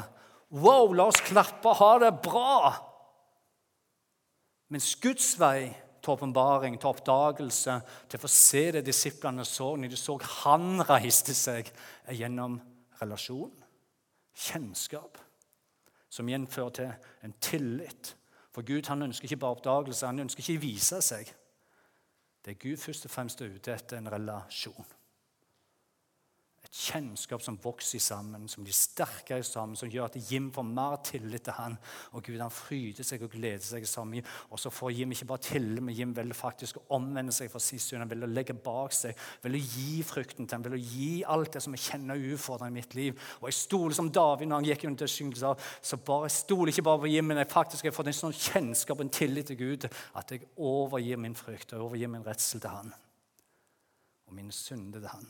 Wow, 0.50 0.94
la 0.96 1.10
oss 1.12 1.22
klappe, 1.22 1.76
ha 1.78 1.92
det 2.02 2.14
bra. 2.24 2.72
Mens 4.74 4.96
Guds 5.00 5.36
vei 5.40 5.70
til 6.08 6.16
åpenbaring, 6.16 6.80
til 6.80 6.90
oppdagelse, 6.90 7.78
til 8.08 8.20
å 8.20 8.24
få 8.24 8.32
se 8.32 8.64
det 8.78 8.86
disiplene 8.88 9.44
så 9.46 9.74
når 9.76 9.92
de 9.92 10.00
så 10.00 10.16
han 10.42 10.80
reiste 10.88 11.36
seg, 11.36 11.68
er 12.08 12.16
gjennom 12.16 12.56
relasjon, 13.02 13.52
kjennskap, 14.48 15.20
som 16.10 16.30
igjen 16.30 16.48
fører 16.48 16.78
til 16.78 17.28
en 17.28 17.36
tillit. 17.44 18.14
For 18.56 18.66
Gud 18.66 18.88
han 18.90 19.04
ønsker 19.10 19.28
ikke 19.28 19.42
bare 19.44 19.60
oppdagelse, 19.60 20.08
han 20.08 20.24
ønsker 20.24 20.46
ikke 20.46 20.62
å 20.62 20.64
vise 20.64 21.02
seg. 21.04 21.28
Det 22.42 22.56
er 22.56 22.62
Gud 22.64 22.80
først 22.80 23.10
og 23.10 23.12
fremst 23.12 23.44
ute 23.44 23.74
etter 23.74 24.00
en 24.00 24.10
relasjon. 24.10 24.97
Et 26.68 26.80
kjennskap 26.84 27.40
som 27.44 27.56
vokser 27.64 28.02
sammen, 28.04 28.48
som 28.52 28.66
blir 28.66 28.76
sterkere 28.76 29.44
sammen, 29.46 29.78
som 29.80 29.88
gjør 29.92 30.10
at 30.10 30.18
Jim 30.28 30.50
får 30.52 30.66
mer 30.68 30.98
tillit 31.06 31.46
til 31.48 31.56
han, 31.56 31.78
og 32.12 32.26
Gud 32.26 32.42
han 32.44 32.52
fryder 32.52 33.08
seg 33.08 33.24
og 33.24 33.32
gleder 33.32 33.64
seg 33.64 33.86
sammen. 33.88 34.26
Og 34.52 34.60
så 34.60 34.72
får 34.74 34.92
Jim 34.98 35.14
ikke 35.16 35.30
bare 35.30 35.46
tillit, 35.48 35.84
men 35.84 35.96
Jim 35.96 36.12
vil 36.18 36.34
faktisk 36.36 36.82
omvende 36.94 37.32
seg 37.36 37.52
fra 37.54 37.62
sist 37.64 37.88
stund. 37.88 38.04
Han 38.04 38.12
vil 38.12 38.28
legge 38.36 38.58
bak 38.68 38.96
seg, 38.96 39.16
vil 39.46 39.56
gi 39.62 40.04
frukten 40.08 40.44
til 40.44 40.58
ham, 40.58 40.68
vil 40.68 40.84
gi 40.84 41.24
alt 41.24 41.56
det 41.56 41.64
som 41.64 41.78
jeg 41.78 41.86
kjenner 41.86 42.28
utfordrende 42.34 42.76
i 42.76 42.80
mitt 42.82 43.00
liv. 43.00 43.16
Og 43.40 43.48
jeg 43.48 43.60
stoler 43.62 43.96
som 43.96 44.12
David 44.12 44.52
når 44.52 44.62
han 44.62 44.70
gikk 44.74 44.88
under 44.92 45.16
syngelser, 45.16 45.72
så 45.80 46.02
bare, 46.04 46.28
jeg 46.28 46.38
stoler 46.42 46.74
ikke 46.74 46.88
bare 46.90 47.04
på 47.06 47.16
Jim, 47.16 47.32
men 47.32 47.44
jeg 47.46 47.54
faktisk 47.54 47.88
har 47.88 47.96
fått 47.96 48.12
en 48.12 48.22
sånn 48.22 48.36
kjennskap 48.36 49.00
og 49.00 49.08
en 49.08 49.18
tillit 49.22 49.54
til 49.54 49.62
Gud 49.64 49.88
at 49.88 50.36
jeg 50.36 50.50
overgir 50.58 51.20
min 51.22 51.38
frykt 51.38 51.78
og 51.78 51.88
overgir 51.88 52.12
min 52.12 52.28
redsel 52.28 52.60
til 52.60 52.76
han. 52.76 52.96
Og 54.28 54.36
mine 54.36 54.52
synder 54.52 55.00
til 55.00 55.14
han. 55.16 55.30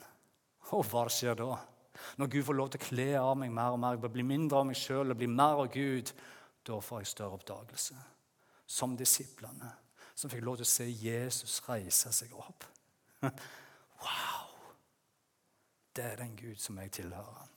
Og 0.75 0.83
hva 0.91 1.05
skjer 1.11 1.37
da? 1.39 1.55
Når 2.17 2.27
Gud 2.27 2.43
får 2.43 2.57
lov 2.57 2.69
til 2.71 2.81
å 2.81 2.87
kle 2.87 3.07
av 3.19 3.33
meg 3.39 3.53
mer 3.53 3.75
og 3.75 3.81
mer, 3.81 3.99
bli 4.11 4.25
mindre 4.25 4.59
av 4.59 4.67
meg 4.69 4.77
sjøl 4.79 5.13
og 5.13 5.19
bli 5.19 5.29
mer 5.31 5.63
av 5.63 5.71
Gud, 5.73 6.11
da 6.67 6.79
får 6.83 7.03
jeg 7.03 7.11
større 7.13 7.39
oppdagelse. 7.39 7.97
Som 8.67 8.97
disiplene, 8.99 9.71
som 10.15 10.31
fikk 10.31 10.43
lov 10.43 10.59
til 10.59 10.67
å 10.67 10.71
se 10.71 10.87
Jesus 10.91 11.61
reise 11.67 12.13
seg 12.15 12.35
opp. 12.37 12.67
Wow! 13.97 14.43
Det 15.89 16.03
er 16.05 16.19
den 16.19 16.35
Gud 16.37 16.59
som 16.61 16.77
jeg 16.77 16.91
tilhører. 16.93 17.47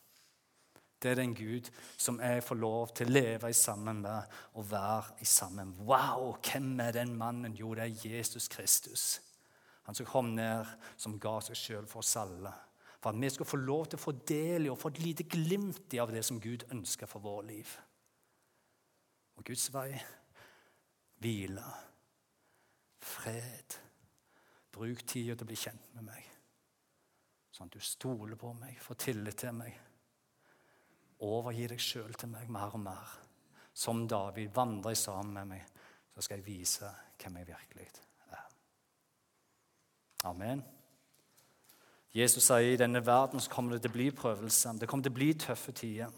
Det 0.97 1.11
er 1.11 1.19
den 1.19 1.35
Gud 1.37 1.69
som 2.01 2.17
jeg 2.25 2.41
får 2.47 2.57
lov 2.57 2.95
til 2.97 3.11
å 3.11 3.13
leve 3.13 3.51
i 3.53 3.57
sammen 3.57 4.01
med 4.01 4.39
og 4.57 4.71
være 4.71 5.19
i 5.21 5.29
sammen. 5.29 5.75
Wow! 5.85 6.39
Hvem 6.41 6.81
er 6.81 6.97
den 6.97 7.13
mannen? 7.21 7.53
Jo, 7.61 7.75
det 7.77 7.85
er 7.85 8.09
Jesus 8.09 8.49
Kristus. 8.49 9.05
Han 9.85 9.99
som 9.99 10.09
kom 10.09 10.33
ned, 10.33 10.65
som 10.97 11.21
ga 11.21 11.37
seg 11.45 11.61
sjøl 11.61 11.89
for 11.91 12.01
oss 12.01 12.17
alle 12.17 12.55
for 13.01 13.11
at 13.11 13.21
vi 13.21 13.31
skal 13.33 13.49
få 13.49 13.61
lov 13.61 13.87
til 13.89 13.99
å 13.99 14.03
få 14.03 14.13
del 14.29 14.67
i 14.67 14.73
og 14.73 14.79
få 14.79 14.91
et 14.93 15.03
lite 15.03 15.25
glimt 15.25 15.95
av 16.01 16.13
det 16.13 16.23
som 16.27 16.41
Gud 16.41 16.67
ønsker 16.71 17.09
for 17.09 17.25
vårt 17.25 17.49
liv. 17.49 17.71
Og 19.41 19.45
Guds 19.49 19.71
vei 19.73 19.95
hvile, 21.21 21.65
fred. 23.01 23.79
Bruk 24.71 25.03
tida 25.03 25.35
til 25.35 25.47
å 25.47 25.49
bli 25.49 25.59
kjent 25.59 25.89
med 25.97 26.07
meg, 26.07 26.27
sånn 27.51 27.67
at 27.67 27.75
du 27.75 27.83
stoler 27.83 28.39
på 28.39 28.53
meg, 28.55 28.77
får 28.81 29.01
tillit 29.03 29.41
til 29.43 29.57
meg. 29.57 29.75
Overgi 31.27 31.67
deg 31.73 31.83
sjøl 31.83 32.15
til 32.17 32.31
meg 32.33 32.49
mer 32.53 32.77
og 32.77 32.85
mer. 32.85 33.17
Som 33.75 34.07
David 34.09 34.53
vandrer 34.55 34.97
sammen 34.99 35.35
med 35.35 35.51
meg, 35.57 35.81
så 36.15 36.23
skal 36.25 36.41
jeg 36.41 36.47
vise 36.47 36.91
hvem 37.21 37.41
jeg 37.41 37.51
virkelig 37.51 37.89
er. 38.31 38.45
Amen. 40.31 40.63
Jesus 42.15 42.45
sier 42.45 42.73
i 42.73 42.79
denne 42.79 43.07
verden 43.07 43.41
så 43.41 43.51
kommer 43.51 43.77
det 43.77 43.85
til 43.85 43.93
å 43.93 43.95
bli 43.95 44.09
prøvelse. 44.11 44.73
Det 44.81 44.89
kommer 44.91 45.07
til 45.07 45.13
å 45.13 45.19
bli 45.21 45.31
tøffe 45.39 45.73
tider. 45.73 46.11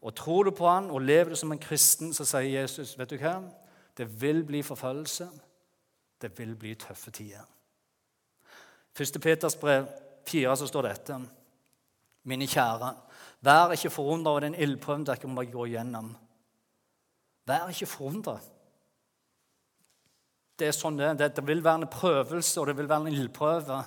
Og 0.00 0.14
Tror 0.16 0.44
du 0.44 0.50
på 0.56 0.68
han 0.68 0.88
og 0.90 1.02
lever 1.04 1.34
du 1.34 1.36
som 1.36 1.52
en 1.52 1.60
kristen, 1.60 2.14
så 2.16 2.24
sier 2.24 2.62
Jesus 2.62 2.96
vet 2.98 3.10
du 3.10 3.18
hva? 3.20 3.36
Det 3.96 4.06
vil 4.20 4.40
bli 4.48 4.62
forfølgelse. 4.64 5.28
Det 6.20 6.32
vil 6.38 6.54
bli 6.56 6.72
tøffe 6.80 7.12
tider. 7.12 7.44
1. 8.96 9.20
Peters 9.20 9.56
brev 9.56 9.86
4 10.28 10.56
så 10.56 10.66
står 10.66 10.88
dette. 10.88 11.20
Mine 12.24 12.48
kjære, 12.48 12.94
vær 13.40 13.72
ikke 13.72 13.92
forundret 13.92 14.30
over 14.30 14.44
den 14.44 14.56
ildprøven 14.56 15.06
dere 15.08 15.28
må 15.28 15.44
gå 15.48 15.66
igjennom. 15.68 16.10
Vær 17.48 17.68
ikke 17.68 17.88
forundret. 17.88 18.44
Det 20.58 20.68
er 20.68 20.76
sånn 20.76 20.98
det 20.98 21.14
er. 21.14 21.32
Det 21.32 21.46
vil 21.48 21.64
være 21.64 21.82
en 21.82 21.92
prøvelse, 21.92 22.60
og 22.60 22.68
det 22.68 22.76
vil 22.76 22.88
være 22.88 23.08
en 23.08 23.14
ildprøve 23.14 23.78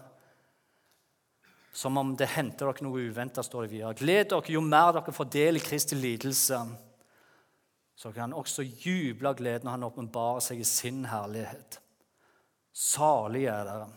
som 1.74 1.98
om 1.98 2.14
det 2.16 2.30
henter 2.36 2.70
dere 2.70 2.86
noe 2.86 3.02
uventa, 3.10 3.42
står 3.44 3.66
det 3.66 3.72
videre. 3.72 3.98
Gled 3.98 4.30
dere 4.30 4.54
jo 4.54 4.62
mer 4.62 4.92
dere 4.94 5.14
får 5.16 5.30
del 5.34 5.58
i 5.58 5.64
Kristi 5.64 5.98
lidelse. 5.98 6.60
Så 7.98 8.12
kan 8.14 8.28
han 8.28 8.36
også 8.38 8.62
juble 8.62 9.32
av 9.32 9.40
glede 9.40 9.66
når 9.66 9.76
han 9.76 9.88
åpenbarer 9.88 10.44
seg 10.46 10.62
i 10.62 10.68
sin 10.70 11.02
herlighet. 11.10 11.80
Salige 12.74 13.54
er 13.54 13.66
dere, 13.70 13.90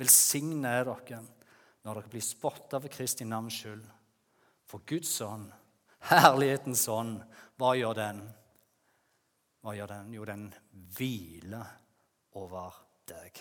velsigne 0.00 0.72
er 0.80 0.88
dere 0.88 1.20
når 1.84 2.00
dere 2.00 2.12
blir 2.12 2.24
spotta 2.24 2.80
for 2.80 2.92
Kristi 2.92 3.28
navns 3.28 3.60
skyld. 3.60 3.84
For 4.68 4.84
Guds 4.88 5.12
ånd, 5.24 5.46
herlighetens 6.10 6.86
ånd, 6.92 7.20
hva 7.60 7.74
gjør 7.76 7.96
den? 7.96 8.24
Hva 9.64 9.76
gjør 9.76 9.94
den? 9.94 10.12
Jo, 10.16 10.26
den 10.28 10.48
hviler 10.96 11.76
over 12.40 12.76
deg. 13.08 13.40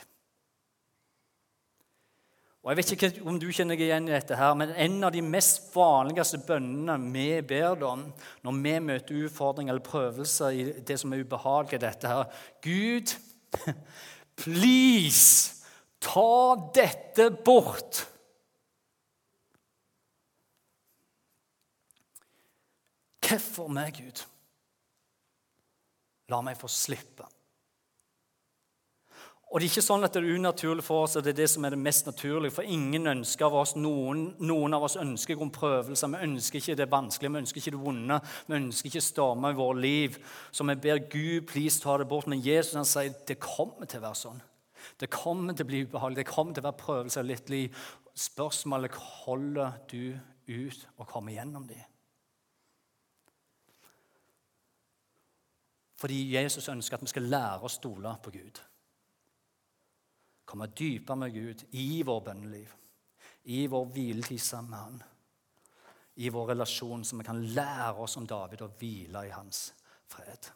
Og 2.63 2.71
Jeg 2.71 2.77
vet 2.77 2.91
ikke 2.95 3.09
om 3.29 3.37
du 3.39 3.47
kjenner 3.53 3.79
igjen 3.79 4.09
i 4.09 4.11
dette, 4.11 4.35
her, 4.35 4.55
men 4.57 4.73
en 4.75 4.97
av 5.07 5.13
de 5.13 5.21
mest 5.23 5.69
vanligste 5.75 6.41
bønnene 6.47 6.97
vi 7.13 7.29
ber 7.47 7.85
om 7.87 8.03
når 8.43 8.57
vi 8.65 8.73
møter 8.83 9.21
utfordringer 9.27 9.75
eller 9.75 9.85
prøvelser 9.85 10.57
i 10.57 10.65
det 10.87 10.97
som 10.99 11.13
er 11.13 11.23
ubehagelig, 11.23 11.79
dette 11.85 12.11
her 12.11 12.25
Gud, 12.65 13.13
please, 14.41 15.63
ta 16.03 16.55
dette 16.75 17.29
bort. 17.45 18.03
Hvorfor 23.27 23.71
meg, 23.71 23.95
Gud? 23.99 24.23
La 26.31 26.43
meg 26.43 26.59
få 26.59 26.67
slippe. 26.71 27.27
Og 29.47 29.61
det 29.61 29.69
er 29.69 29.71
ikke 29.71 29.81
sånn 29.85 30.03
at 30.03 30.11
det 30.11 30.19
er 30.19 30.35
unaturlig 30.35 30.83
for 30.83 31.05
oss, 31.05 31.13
og 31.15 31.23
det 31.23 31.31
er 31.31 31.37
det 31.37 31.45
som 31.47 31.63
er 31.63 31.71
det 31.71 31.79
mest 31.79 32.09
naturlige. 32.09 32.51
For 32.57 32.67
ingen 32.67 33.07
ønsker 33.07 33.47
av 33.47 33.55
oss, 33.61 33.77
noen, 33.79 34.25
noen 34.43 34.75
av 34.75 34.83
oss 34.83 34.97
ønsker 34.99 35.39
om 35.39 35.53
prøvelser. 35.55 36.11
Vi 36.11 36.27
ønsker 36.27 36.59
ikke 36.59 36.75
det 36.81 36.89
vanskelige, 36.91 37.31
vi 37.31 37.41
ønsker 37.45 37.61
ikke 37.61 37.73
det 37.77 37.79
vonde. 37.85 38.17
Vi 38.49 38.57
ønsker 38.57 38.91
ikke 38.91 39.05
stormer 39.05 39.55
i 39.55 39.59
vårt 39.61 39.81
liv. 39.85 40.19
Så 40.51 40.67
vi 40.67 40.77
ber 40.83 40.99
Gud 41.07 41.47
please 41.47 41.79
ta 41.79 41.95
det 41.95 42.09
bort. 42.11 42.27
Men 42.27 42.43
Jesus 42.43 42.75
han 42.75 42.91
sier 42.91 43.15
det 43.27 43.39
kommer 43.39 43.87
til 43.87 44.03
å 44.03 44.07
være 44.09 44.21
sånn. 44.25 44.45
Det 44.99 45.11
kommer 45.15 45.55
til 45.55 45.63
å 45.63 45.71
bli 45.71 45.83
ubehagelig, 45.87 46.25
det 46.25 46.29
kommer 46.29 46.53
til 46.55 46.65
å 46.65 46.67
være 46.67 46.83
prøvelser 46.83 47.23
i 47.23 47.31
ditt 47.31 47.51
liv. 47.55 47.83
Spørsmålet 48.19 48.99
holder 49.23 49.79
du 49.87 50.11
ut 50.51 50.87
og 50.97 51.07
kommer 51.07 51.39
gjennom 51.39 51.71
dem. 51.71 51.83
Fordi 55.97 56.25
Jesus 56.35 56.67
ønsker 56.67 56.99
at 56.99 57.07
vi 57.07 57.15
skal 57.15 57.31
lære 57.31 57.63
å 57.63 57.71
stole 57.71 58.19
på 58.21 58.35
Gud 58.35 58.67
komme 60.47 60.69
dypere 60.71 61.19
med 61.19 61.33
Gud 61.35 61.63
i 61.75 62.03
vår 62.07 62.21
bønneliv, 62.29 62.73
i 63.51 63.65
vår 63.67 63.85
hviletid 63.91 64.41
sammen 64.41 64.71
med 64.71 64.79
Han, 64.79 65.01
i 66.15 66.29
vår 66.33 66.47
relasjon, 66.53 67.03
så 67.05 67.17
vi 67.17 67.23
kan 67.27 67.43
lære 67.53 67.93
oss 68.01 68.17
om 68.17 68.25
David 68.27 68.63
å 68.65 68.71
hvile 68.79 69.27
i 69.27 69.33
hans 69.35 69.67
fred. 70.09 70.49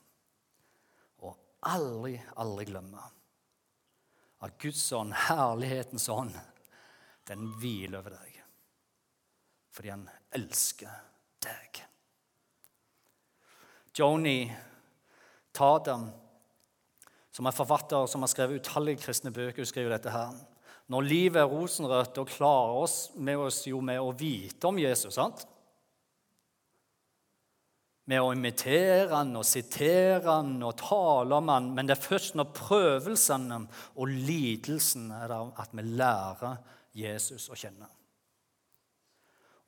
Og 1.22 1.36
aldri, 1.70 2.16
aldri 2.42 2.66
glemme 2.72 3.04
at 4.42 4.58
Guds 4.58 4.88
ånd, 4.98 5.14
herlighetens 5.28 6.08
ånd, 6.10 6.34
den 7.28 7.46
hviler 7.60 8.02
over 8.02 8.18
deg 8.18 8.38
fordi 9.72 9.88
han 9.88 10.02
elsker 10.36 10.96
deg. 11.40 11.78
Joni 13.96 14.52
Tadam 15.56 16.10
som 17.32 17.48
er 17.48 17.56
forfatter 17.56 18.08
som 18.12 18.24
har 18.24 18.32
skrevet 18.32 18.62
utallige 18.62 19.02
kristne 19.06 19.32
bøker, 19.32 19.64
Hun 19.64 19.70
skriver 19.70 19.96
dette 19.96 20.12
her. 20.12 20.36
Når 20.92 21.08
livet 21.08 21.40
er 21.40 21.48
rosenrødt, 21.48 22.18
og 22.18 22.28
klarer 22.28 22.82
oss 22.84 23.12
med 23.16 23.40
oss 23.40 23.64
jo 23.68 23.80
med 23.82 24.02
å 24.02 24.12
vite 24.12 24.68
om 24.68 24.80
Jesus. 24.80 25.16
sant? 25.16 25.46
Med 28.06 28.20
å 28.20 28.34
imitere 28.34 29.14
han 29.14 29.36
og 29.38 29.46
sitere 29.46 30.26
han 30.26 30.58
og 30.64 30.76
tale 30.82 31.38
om 31.38 31.48
han. 31.54 31.72
Men 31.74 31.88
det 31.88 31.96
er 31.96 32.04
først 32.10 32.36
når 32.36 32.52
prøvelsene 32.58 33.62
og 33.96 34.12
lidelsen 34.12 35.12
er 35.16 35.32
der, 35.32 35.54
at 35.56 35.72
vi 35.72 35.88
lærer 35.88 36.58
Jesus 36.92 37.48
å 37.48 37.56
kjenne. 37.56 37.88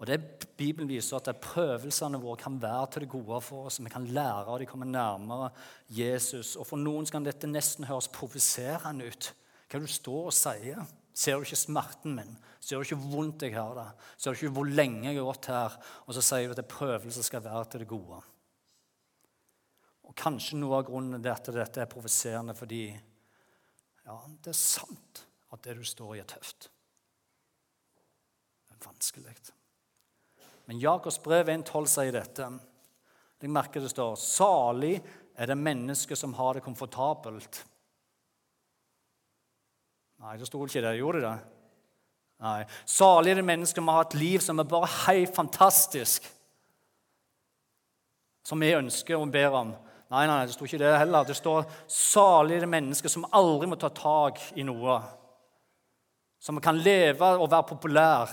Og 0.04 0.10
det 0.10 0.20
Bibelen 0.60 0.90
viser 0.92 1.16
at 1.16 1.38
Prøvelsene 1.40 2.20
våre 2.20 2.36
kan 2.42 2.58
være 2.60 2.88
til 2.92 3.06
det 3.06 3.14
gode 3.14 3.38
for 3.40 3.70
oss. 3.70 3.80
Vi 3.80 3.92
kan 3.92 4.04
lære 4.12 4.52
av 4.52 4.58
de 4.60 4.68
kommer 4.68 4.90
nærmere 4.90 5.48
Jesus. 5.88 6.58
Og 6.60 6.68
For 6.68 6.82
noen 6.82 7.08
kan 7.08 7.24
dette 7.24 7.48
nesten 7.48 7.88
høres 7.88 8.12
provoserende 8.12 9.08
ut. 9.08 9.30
Hva 9.72 9.80
du 9.80 9.88
står 9.88 10.28
og 10.28 10.36
sier. 10.36 10.84
Ser 11.16 11.40
du 11.40 11.48
ikke 11.48 11.62
smerten 11.62 12.18
min? 12.18 12.36
Ser 12.60 12.82
du 12.82 12.84
ikke 12.84 13.00
hvor 13.00 13.22
vondt 13.22 13.48
jeg 13.48 13.56
har 13.56 13.72
det? 13.80 13.88
Ser 14.18 14.36
du 14.36 14.42
ikke 14.42 14.58
hvor 14.60 14.76
lenge 14.76 15.08
jeg 15.08 15.22
har 15.22 15.30
gått 15.30 15.50
her? 15.54 15.80
Og 16.04 16.20
så 16.20 16.26
sier 16.34 16.52
du 16.52 16.58
at 16.58 16.74
prøvelse 16.76 17.24
skal 17.24 17.48
være 17.48 17.64
til 17.72 17.86
det 17.86 17.90
gode. 17.96 18.20
Og 20.04 20.20
Kanskje 20.20 20.60
noe 20.60 20.84
av 20.84 20.88
grunnen 20.92 21.24
til 21.24 21.32
at 21.32 21.52
dette 21.62 21.86
er 21.86 21.92
provoserende 21.96 22.60
fordi 22.60 22.90
ja, 22.92 24.20
det 24.44 24.52
er 24.52 24.62
sant 24.66 25.26
at 25.56 25.64
det 25.64 25.80
du 25.80 25.88
står 25.88 26.18
i, 26.18 26.24
er 26.26 26.28
tøft. 26.28 26.68
Det 28.68 28.76
er 28.76 28.88
vanskelig. 28.92 29.40
Men 30.66 30.80
Jakobs 30.80 31.20
brev 31.24 31.50
1,12 31.52 31.90
sier 31.92 32.16
dette. 32.16 32.48
Jeg 33.44 33.52
merker 33.52 33.84
det 33.84 33.92
står 33.92 34.16
Salig 34.16 34.96
er 35.36 35.50
det 35.50 35.58
mennesket 35.60 36.18
som 36.20 36.34
har 36.38 36.56
det 36.56 36.64
komfortabelt. 36.64 37.64
Nei, 40.24 40.38
det 40.40 40.48
sto 40.48 40.62
ikke 40.64 40.84
det. 40.86 40.94
Gjorde 41.02 41.24
det? 41.26 41.34
Nei. 42.44 42.60
Salig 42.88 43.34
er 43.34 43.42
det 43.42 43.48
mennesket 43.48 43.82
som 43.82 43.92
har 43.92 44.06
et 44.06 44.16
liv 44.16 44.44
som 44.44 44.62
er 44.62 44.70
bare 44.70 44.88
helt 45.08 45.36
fantastisk. 45.36 46.30
Som 48.48 48.64
vi 48.64 48.72
ønsker 48.78 49.20
og 49.20 49.32
ber 49.34 49.60
om. 49.60 49.74
Nei, 50.14 50.24
nei, 50.30 50.44
det 50.46 50.56
sto 50.56 50.68
ikke 50.68 50.80
det 50.80 50.94
heller. 51.00 51.26
Det 51.26 51.36
står 51.36 51.66
'salig 51.88 52.56
er 52.56 52.66
det 52.66 52.70
mennesket 52.70 53.12
som 53.12 53.26
aldri 53.32 53.68
må 53.68 53.76
ta 53.76 53.90
tak 53.90 54.40
i 54.56 54.64
noe'. 54.64 55.02
Som 56.40 56.62
kan 56.62 56.78
leve 56.78 57.26
og 57.40 57.52
være 57.52 57.64
populær. 57.64 58.30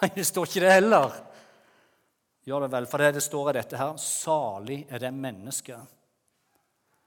Nei, 0.00 0.10
det 0.14 0.26
står 0.26 0.48
ikke 0.48 0.64
det 0.64 0.76
heller. 0.76 1.18
Gjør 2.46 2.64
det 2.64 2.72
vel, 2.72 2.86
for 2.90 3.02
det, 3.02 3.12
det 3.18 3.22
står 3.22 3.50
i 3.50 3.58
dette 3.60 3.78
her 3.78 3.98
'Salig 4.00 4.86
er 4.90 4.98
det 4.98 5.12
mennesket 5.14 5.98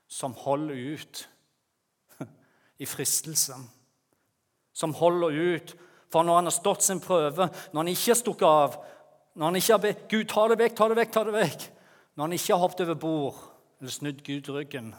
som 0.08 0.36
holder 0.38 0.76
ut 0.96 1.28
i 2.84 2.86
fristelsen' 2.86 3.66
som 4.76 4.94
holder 4.94 5.32
ut. 5.32 5.76
For 6.12 6.24
når 6.24 6.36
han 6.36 6.50
har 6.50 6.56
stått 6.56 6.84
sin 6.84 7.00
prøve, 7.04 7.48
når 7.72 7.80
han 7.80 7.92
ikke 7.92 8.12
har 8.12 8.20
stukket 8.20 8.48
av, 8.48 8.76
når 9.36 9.50
han 9.50 9.60
ikke 9.60 9.74
har 9.74 9.84
bedt 9.84 10.06
Gud, 10.12 10.28
ta 10.32 10.46
det 10.52 10.60
vekk, 10.60 10.76
ta 10.76 10.88
det 10.92 10.98
vekk, 11.00 11.12
ta 11.12 11.24
det 11.28 11.36
vekk 11.36 11.66
Når 12.16 12.24
han 12.24 12.36
ikke 12.38 12.54
har 12.54 12.62
hoppet 12.62 12.84
over 12.86 13.00
bord 13.00 13.40
eller 13.82 13.92
snudd 13.92 14.22
Gud 14.24 14.48
ryggen 14.56 14.94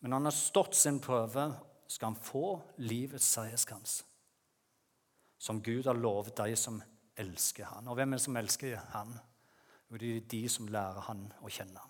Men 0.00 0.10
når 0.10 0.16
han 0.16 0.28
har 0.30 0.34
stått 0.34 0.74
sin 0.74 0.98
prøve, 1.02 1.44
skal 1.86 2.10
han 2.10 2.18
få 2.18 2.56
livets 2.82 3.26
seierskrans. 3.36 4.00
Som 5.38 5.62
Gud 5.62 5.86
har 5.86 5.98
lovet 5.98 6.36
de 6.36 6.56
som 6.56 6.80
elsker 7.16 7.68
han. 7.70 7.88
Og 7.88 7.98
hvem 7.98 8.12
er 8.12 8.20
det 8.20 8.24
som 8.24 8.38
elsker 8.40 8.78
han? 8.92 9.12
Jo, 9.90 9.98
det 10.00 10.14
er 10.16 10.24
de 10.30 10.40
som 10.50 10.68
lærer 10.68 11.04
han 11.08 11.26
å 11.42 11.52
kjenne. 11.52 11.82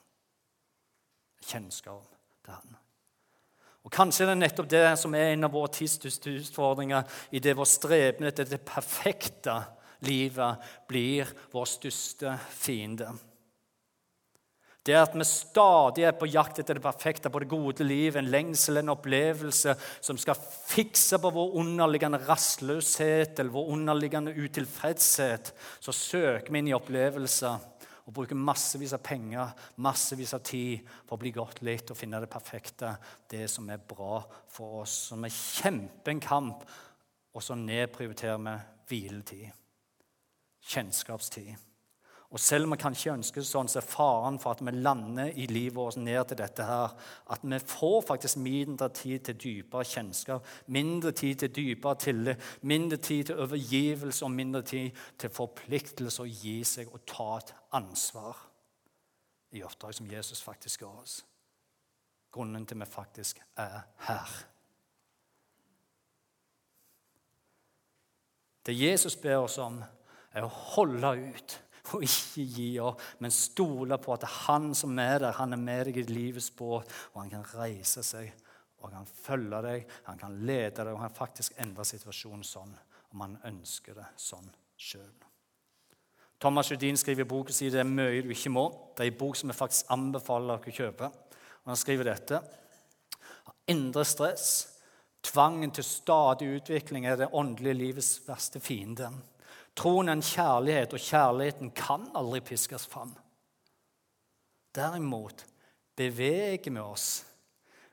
Kjennskap 1.47 2.11
til 2.45 2.53
han. 2.57 2.77
Og 3.87 3.93
Kanskje 3.95 4.27
det 4.27 4.35
er 4.35 4.41
nettopp 4.41 4.69
det 4.71 4.83
som 4.99 5.15
er 5.15 5.33
en 5.33 5.47
av 5.47 5.55
våre 5.55 5.71
tids 5.71 5.95
største 6.01 6.33
utfordringer 6.41 7.07
i 7.31 7.41
det 7.43 7.55
vår 7.55 7.69
streben 7.71 8.27
etter 8.27 8.49
det 8.51 8.65
perfekte 8.67 9.61
livet 10.07 10.67
blir 10.91 11.31
vår 11.53 11.69
største 11.71 12.35
fiende. 12.51 13.13
Det 14.87 14.95
er 14.95 15.03
at 15.03 15.15
vi 15.19 15.25
stadig 15.27 16.05
er 16.07 16.15
på 16.15 16.29
jakt 16.31 16.61
etter 16.63 16.79
det 16.79 16.85
perfekte, 16.85 17.31
på 17.33 17.41
det 17.43 17.49
gode 17.51 17.83
livet, 17.83 18.21
en 18.21 18.31
lengsel, 18.31 18.79
en 18.79 18.93
opplevelse 18.95 19.75
som 19.99 20.19
skal 20.21 20.39
fikse 20.39 21.19
på 21.19 21.33
vår 21.35 21.57
underliggende 21.59 22.21
rastløshet 22.29 23.41
eller 23.43 23.55
vår 23.57 23.73
underliggende 23.75 24.37
utilfredshet. 24.37 25.51
Så 25.83 25.95
søker 25.97 26.53
vi 26.53 26.63
inn 26.63 26.71
i 26.71 26.77
opplevelser 26.77 27.73
og 28.07 28.15
bruker 28.15 28.39
massevis 28.39 28.95
av 28.95 29.03
penger, 29.03 29.51
massevis 29.83 30.37
av 30.39 30.47
tid 30.47 30.87
for 31.03 31.17
å 31.17 31.23
bli 31.25 31.35
godt 31.35 31.65
litt 31.67 31.91
og 31.91 31.99
finne 31.99 32.23
det 32.23 32.31
perfekte, 32.31 32.95
det 33.27 33.49
som 33.51 33.67
er 33.75 33.83
bra 33.83 34.21
for 34.55 34.85
oss. 34.85 35.01
Så 35.11 35.19
vi 35.19 35.35
kjemper 35.35 36.15
en 36.15 36.23
kamp, 36.23 36.63
og 37.35 37.43
så 37.43 37.59
nedprioriterer 37.59 38.39
vi 38.39 38.59
hviletid, 38.87 39.49
kjennskapstid. 40.71 41.66
Og 42.37 42.41
selv 42.41 42.67
om 42.67 42.75
vi 42.75 42.77
kanskje 42.77 43.15
ønsker 43.17 43.45
sånn, 43.49 43.69
så 43.73 43.79
er 43.81 43.87
faren 43.89 44.37
for 44.37 44.53
at 44.53 44.59
vi 44.61 44.73
lander 44.77 45.31
i 45.41 45.47
livet 45.49 45.79
vårt 45.79 45.97
ned 45.97 46.27
til 46.29 46.37
dette 46.37 46.67
her, 46.69 46.93
at 47.33 47.47
vi 47.49 47.59
får 47.65 48.03
faktisk 48.11 48.43
mindre 48.45 48.91
tid 48.93 49.23
til 49.25 49.39
dypere 49.41 49.87
kjennskap, 49.89 50.51
mindre 50.69 51.15
tid 51.17 51.41
til 51.41 51.55
dypere 51.57 51.97
tillit, 52.05 52.45
mindre 52.61 53.01
tid 53.01 53.31
til 53.31 53.41
overgivelse 53.41 54.29
og 54.29 54.37
mindre 54.37 54.61
tid 54.69 55.01
til 55.17 55.33
forpliktelse 55.33 56.27
å 56.27 56.29
gi 56.29 56.59
seg 56.69 56.93
og 56.93 57.09
ta 57.09 57.31
et 57.39 57.57
ansvar 57.81 58.45
i 59.57 59.65
oppdrag 59.65 59.97
som 59.97 60.13
Jesus 60.13 60.45
faktisk 60.45 60.85
ga 60.85 60.93
oss. 60.93 61.23
Grunnen 62.37 62.69
til 62.69 62.85
vi 62.85 62.93
faktisk 63.01 63.41
er 63.57 63.81
her. 64.11 64.41
Det 68.67 68.77
Jesus 68.77 69.17
ber 69.17 69.47
oss 69.47 69.57
om, 69.57 69.81
er 70.37 70.45
å 70.45 70.59
holde 70.77 71.17
ut 71.33 71.63
og 71.95 72.03
ikke 72.03 72.47
gi 72.57 72.71
opp, 72.83 73.03
men 73.23 73.35
stole 73.35 73.99
på 74.03 74.15
at 74.17 74.27
han 74.47 74.73
som 74.75 74.99
er 74.99 75.21
der, 75.23 75.37
han 75.39 75.55
er 75.55 75.61
med 75.61 75.87
deg 75.91 76.03
i 76.03 76.09
livets 76.11 76.51
båt, 76.57 76.91
og 77.15 77.23
han 77.23 77.31
kan 77.31 77.47
reise 77.55 78.03
seg, 78.07 78.33
og 78.81 78.91
han 78.91 78.99
kan 78.99 79.13
følge 79.13 79.63
deg, 79.69 79.87
han 80.09 80.19
kan 80.21 80.41
lede 80.47 80.83
deg, 80.83 80.93
og 80.95 81.05
han 81.05 81.15
faktisk 81.15 81.57
endre 81.63 81.87
situasjonen 81.87 82.45
sånn 82.47 82.75
om 83.15 83.25
han 83.25 83.39
ønsker 83.49 83.97
det 83.97 84.11
sånn 84.21 84.49
sjøl. 84.77 85.15
Thomas 86.41 86.69
Judin 86.69 86.99
skriver 87.01 87.25
i 87.25 87.29
boken 87.29 87.55
sin 87.55 87.71
'Det 87.71 87.81
er 87.81 87.85
mye 87.85 88.23
du 88.23 88.29
ikke 88.29 88.53
må'. 88.53 88.95
Det 88.97 89.07
er 89.07 89.13
en 89.13 89.19
bok 89.19 89.37
som 89.37 89.49
jeg 89.49 89.57
faktisk 89.57 89.87
anbefaler 89.89 90.59
dere 90.59 90.73
å 90.73 90.77
kjøpe. 90.77 91.05
Og 91.05 91.67
Han 91.67 91.77
skriver 91.77 92.05
dette. 92.05 92.43
Indre 93.69 94.05
stress, 94.05 94.69
tvangen 95.23 95.71
til 95.71 95.85
stadig 95.85 96.61
utvikling, 96.61 97.07
er 97.07 97.17
det 97.17 97.33
åndelige 97.33 97.75
livets 97.75 98.21
verste 98.29 98.61
fiende. 98.61 99.11
Troen 99.77 100.09
er 100.09 100.17
en 100.17 100.25
kjærlighet, 100.25 100.95
og 100.97 101.03
kjærligheten 101.03 101.71
kan 101.77 102.09
aldri 102.17 102.41
piskes 102.41 102.87
fram. 102.89 103.13
Derimot 104.77 105.45
beveger 105.97 106.71
vi 106.71 106.81
oss 106.81 107.25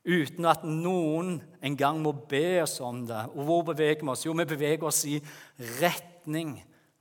uten 0.04 0.48
at 0.48 0.64
noen 0.68 1.38
engang 1.64 2.02
må 2.04 2.12
be 2.28 2.62
oss 2.64 2.78
om 2.84 3.04
det. 3.08 3.22
Og 3.36 3.48
hvor 3.48 3.66
beveger 3.72 4.04
vi 4.04 4.12
oss? 4.12 4.26
Jo, 4.26 4.36
vi 4.36 4.48
beveger 4.48 4.88
oss 4.88 5.04
i 5.08 5.20
retning 5.82 6.58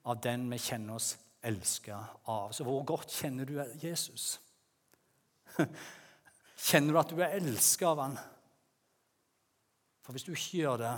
av 0.06 0.20
den 0.22 0.48
vi 0.50 0.58
kjenner 0.62 0.98
oss 0.98 1.14
elska 1.42 1.98
av. 2.30 2.52
Så 2.54 2.66
hvor 2.66 2.82
godt 2.86 3.10
kjenner 3.10 3.46
du 3.46 3.58
Jesus? 3.82 4.36
Kjenner 6.62 6.94
du 6.94 6.98
at 7.00 7.10
du 7.10 7.18
er 7.18 7.34
elska 7.40 7.88
av 7.90 7.98
han? 8.04 8.14
For 10.02 10.14
hvis 10.14 10.26
du 10.26 10.30
ikke 10.30 10.62
gjør 10.62 10.78
det, 10.84 10.92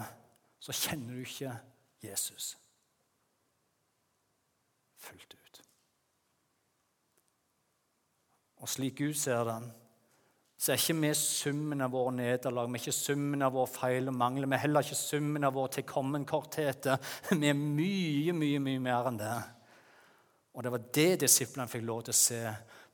så 0.60 0.76
kjenner 0.76 1.16
du 1.16 1.24
ikke 1.24 1.56
Jesus 2.04 2.52
fullt 5.04 5.34
ut. 5.34 5.62
Og 8.64 8.70
slik 8.72 9.00
Gud 9.02 9.16
ser 9.20 9.44
den, 9.48 9.66
så 10.56 10.72
er 10.72 10.80
ikke 10.80 10.96
vi 11.02 11.10
summen 11.18 11.82
av 11.84 11.92
våre 11.92 12.14
nederlag, 12.16 12.70
vi 12.70 12.78
er 12.78 12.84
ikke 12.86 12.96
summen 12.96 13.42
av 13.44 13.52
våre 13.52 13.68
feil 13.68 14.08
og 14.08 14.16
mangler. 14.16 14.48
Vi 14.48 14.56
er 14.56 14.62
heller 14.62 14.86
ikke 14.86 14.96
summen 14.96 15.44
av 15.44 15.56
vår 15.58 15.74
tilkommenkortheter. 15.80 17.10
Vi 17.40 17.50
er 17.50 17.58
mye, 17.58 18.32
mye, 18.32 18.62
mye 18.62 18.80
mer 18.80 19.10
enn 19.10 19.18
det. 19.20 19.34
Og 20.54 20.64
det 20.64 20.72
var 20.72 20.86
det 20.96 21.10
disiplene 21.24 21.68
fikk 21.68 21.84
lov 21.84 22.04
til 22.06 22.14
å 22.14 22.16
se 22.16 22.40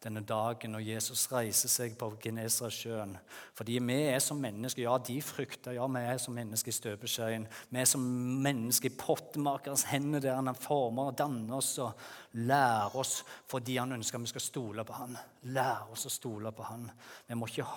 denne 0.01 0.23
dagen 0.25 0.73
når 0.73 0.81
Jesus 0.81 1.27
reiser 1.29 1.69
seg 1.69 1.97
på 2.01 2.09
Genesaretsjøen. 2.23 3.13
Fordi 3.57 3.77
vi 3.85 3.97
er 4.09 4.21
som 4.25 4.39
mennesker. 4.41 4.87
Ja, 4.87 4.95
de 4.97 5.19
frykter. 5.21 5.75
Ja, 5.77 5.85
vi 5.93 6.01
er 6.01 6.21
som 6.23 6.37
mennesker 6.37 6.73
i 6.73 6.77
støpeskjeen. 6.77 7.45
Vi 7.69 7.81
er 7.83 7.89
som 7.89 8.07
mennesker 8.45 8.89
i 8.89 8.97
pottemakerens 8.97 9.85
hender 9.91 10.23
der 10.25 10.39
han 10.39 10.57
former 10.57 11.11
og 11.11 11.19
danner 11.21 11.59
oss 11.59 11.75
og 11.85 12.01
lærer 12.41 12.97
oss 12.97 13.19
fordi 13.51 13.77
han 13.77 13.93
ønsker 13.99 14.23
vi 14.25 14.33
skal 14.33 14.45
stole 14.45 14.85
på 14.89 14.97
han. 14.97 15.19
Lære 15.53 15.93
oss 15.93 16.07
å 16.09 16.13
stole 16.15 16.53
på 16.57 16.69
han. 16.71 16.89
Vi 17.29 17.37
må 17.37 17.49
ikke 17.51 17.69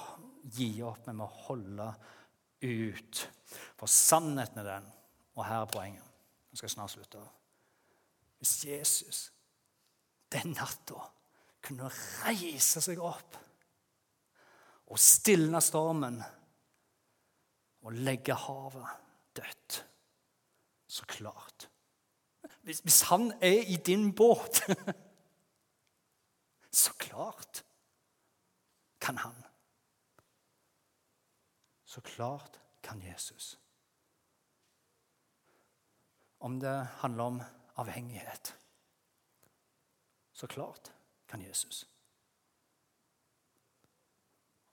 gi 0.55 0.69
opp, 0.87 1.03
vi 1.07 1.15
må 1.17 1.27
holde 1.47 1.89
ut. 2.63 3.23
For 3.75 3.91
sannheten 3.91 4.63
er 4.63 4.69
den, 4.69 4.87
og 5.35 5.43
her 5.47 5.65
er 5.65 5.71
poenget 5.71 6.09
Jeg 6.53 6.61
skal 6.61 6.71
snart 6.77 6.93
slutte. 6.93 7.19
Hvis 8.39 8.55
Jesus 8.69 9.25
den 10.31 10.55
natta 10.55 11.01
kunne 11.63 11.89
reise 12.23 12.81
seg 12.83 12.99
opp 13.01 13.37
og 14.91 14.99
stilne 14.99 15.61
stormen 15.63 16.19
og 17.83 17.95
legge 18.03 18.35
havet 18.37 18.87
dødt. 19.35 19.79
Så 20.87 21.05
klart. 21.09 21.69
Hvis, 22.61 22.79
hvis 22.85 23.01
han 23.09 23.31
er 23.41 23.63
i 23.65 23.75
din 23.75 24.11
båt 24.15 24.61
Så 26.73 26.93
klart 26.97 27.63
kan 29.01 29.17
han. 29.17 29.35
Så 31.85 32.01
klart 32.01 32.59
kan 32.81 33.01
Jesus. 33.01 33.59
Om 36.39 36.59
det 36.59 36.87
handler 37.03 37.23
om 37.23 37.41
avhengighet. 37.75 38.57
Så 40.33 40.47
klart 40.47 40.93
kan 41.33 41.41
Jesus. 41.41 41.87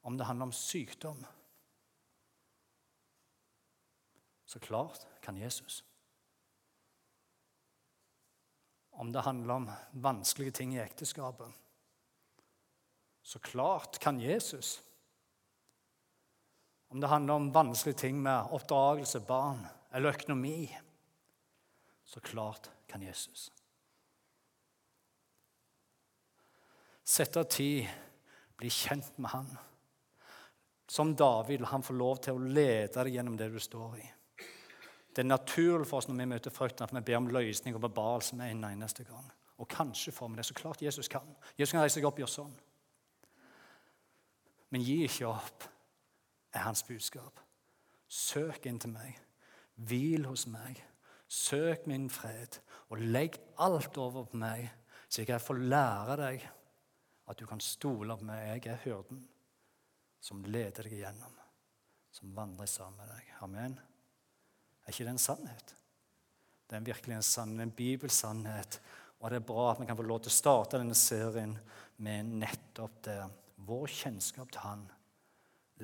Om 0.01 0.17
det 0.17 0.25
handler 0.25 0.43
om 0.43 0.53
sykdom 0.53 1.27
Så 4.45 4.61
klart 4.61 5.07
kan 5.23 5.37
Jesus. 5.37 5.85
Om 8.91 9.13
det 9.13 9.21
handler 9.21 9.55
om 9.55 9.71
vanskelige 9.93 10.53
ting 10.53 10.75
i 10.75 10.81
ekteskapet 10.81 11.49
Så 13.23 13.39
klart 13.39 13.99
kan 13.99 14.21
Jesus. 14.21 14.83
Om 16.89 17.01
det 17.01 17.09
handler 17.09 17.35
om 17.35 17.53
vanskelige 17.53 17.99
ting 17.99 18.23
med 18.23 18.53
oppdragelse, 18.53 19.21
barn 19.21 19.67
eller 19.91 20.13
økonomi 20.13 20.79
Så 22.05 22.21
klart 22.21 22.71
kan 22.87 23.03
Jesus. 23.03 23.53
Sette 27.11 27.43
av 27.43 27.49
tid, 27.51 27.89
bli 28.61 28.71
kjent 28.71 29.17
med 29.19 29.33
han. 29.33 29.49
Som 30.91 31.17
David 31.19 31.59
vil 31.59 31.67
han 31.67 31.83
få 31.83 31.95
lov 31.99 32.21
til 32.23 32.37
å 32.39 32.51
lede 32.55 33.03
deg 33.03 33.17
gjennom 33.17 33.39
det 33.39 33.49
du 33.51 33.59
står 33.63 33.97
i. 33.99 34.07
Det 35.11 35.25
er 35.25 35.27
naturlig 35.27 35.89
for 35.91 35.99
oss 35.99 36.07
når 36.07 36.21
vi 36.21 36.29
møter 36.31 36.55
frykten, 36.55 36.87
at 36.87 36.95
vi 36.95 37.03
ber 37.09 37.19
om 37.19 37.31
løsning 37.35 37.75
og 37.75 37.83
bebarelse 37.83 38.39
med 38.39 38.53
en 38.53 38.69
eneste 38.69 39.07
gang. 39.09 39.27
Og 39.59 39.69
kanskje 39.71 40.15
får 40.15 40.31
vi 40.31 40.39
det. 40.39 40.45
Så 40.47 40.55
klart 40.55 40.83
Jesus 40.83 41.11
kan. 41.11 41.27
Jesus 41.59 41.75
kan 41.75 41.83
reise 41.83 41.99
seg 41.99 42.07
opp 42.07 42.21
og 42.21 42.23
gjøre 42.23 42.35
sånn. 42.37 42.55
Men 44.71 44.87
gi 44.87 45.01
ikke 45.09 45.33
opp, 45.33 45.67
er 46.55 46.67
hans 46.69 46.85
budskap. 46.87 47.43
Søk 48.07 48.71
inn 48.71 48.79
til 48.79 48.95
meg. 48.95 49.19
Hvil 49.75 50.31
hos 50.31 50.47
meg. 50.51 50.79
Søk 51.27 51.91
min 51.91 52.07
fred, 52.11 52.59
og 52.91 53.03
legg 53.03 53.39
alt 53.59 53.99
over 53.99 54.31
på 54.31 54.39
meg, 54.39 54.71
så 55.09 55.23
jeg 55.23 55.31
kan 55.31 55.43
få 55.43 55.59
lære 55.59 56.17
deg 56.23 56.49
at 57.31 57.39
du 57.39 57.47
kan 57.49 57.63
stole 57.63 58.17
på 58.19 58.27
meg. 58.27 58.65
Jeg 58.65 58.75
er 58.75 58.83
hyrden 58.85 59.23
som 60.21 60.43
leder 60.45 60.85
deg 60.87 60.99
igjennom, 60.99 61.37
som 62.13 62.33
vandrer 62.37 62.69
sammen 62.69 63.01
med 63.01 63.13
deg. 63.15 63.29
Amen. 63.47 63.77
Er 64.85 64.93
ikke 64.93 65.07
det 65.07 65.15
en 65.15 65.23
sannhet? 65.23 65.75
Det 66.69 66.77
er 66.77 66.89
virkelig 66.91 67.17
en 67.17 67.27
sannhet, 67.27 67.67
en 67.67 67.77
bibelsannhet. 67.79 68.81
Og 69.21 69.31
det 69.31 69.41
er 69.41 69.47
bra 69.47 69.71
at 69.71 69.81
vi 69.81 69.89
kan 69.89 69.99
få 69.99 70.07
lov 70.07 70.23
til 70.25 70.33
å 70.33 70.39
starte 70.41 70.81
denne 70.81 70.97
serien 70.99 71.55
med 72.03 72.35
nettopp 72.43 73.01
det. 73.07 73.21
Vår 73.71 73.93
kjennskap 73.93 74.53
til 74.53 74.65
Han 74.65 74.85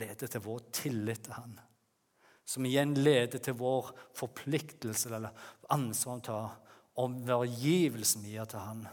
leder 0.01 0.29
til 0.29 0.45
vår 0.45 0.69
tillit 0.75 1.25
til 1.25 1.37
Han 1.37 1.57
som 2.47 2.67
igjen 2.67 2.95
leder 2.95 3.43
til 3.43 3.59
vår 3.59 3.91
forpliktelse 4.15 5.11
eller 5.11 5.35
ansvar 5.75 6.23
til 6.23 6.47
overgivelsen 7.03 8.23
vi 8.25 8.37
gir 8.37 8.47
til 8.51 8.63
Han, 8.63 8.87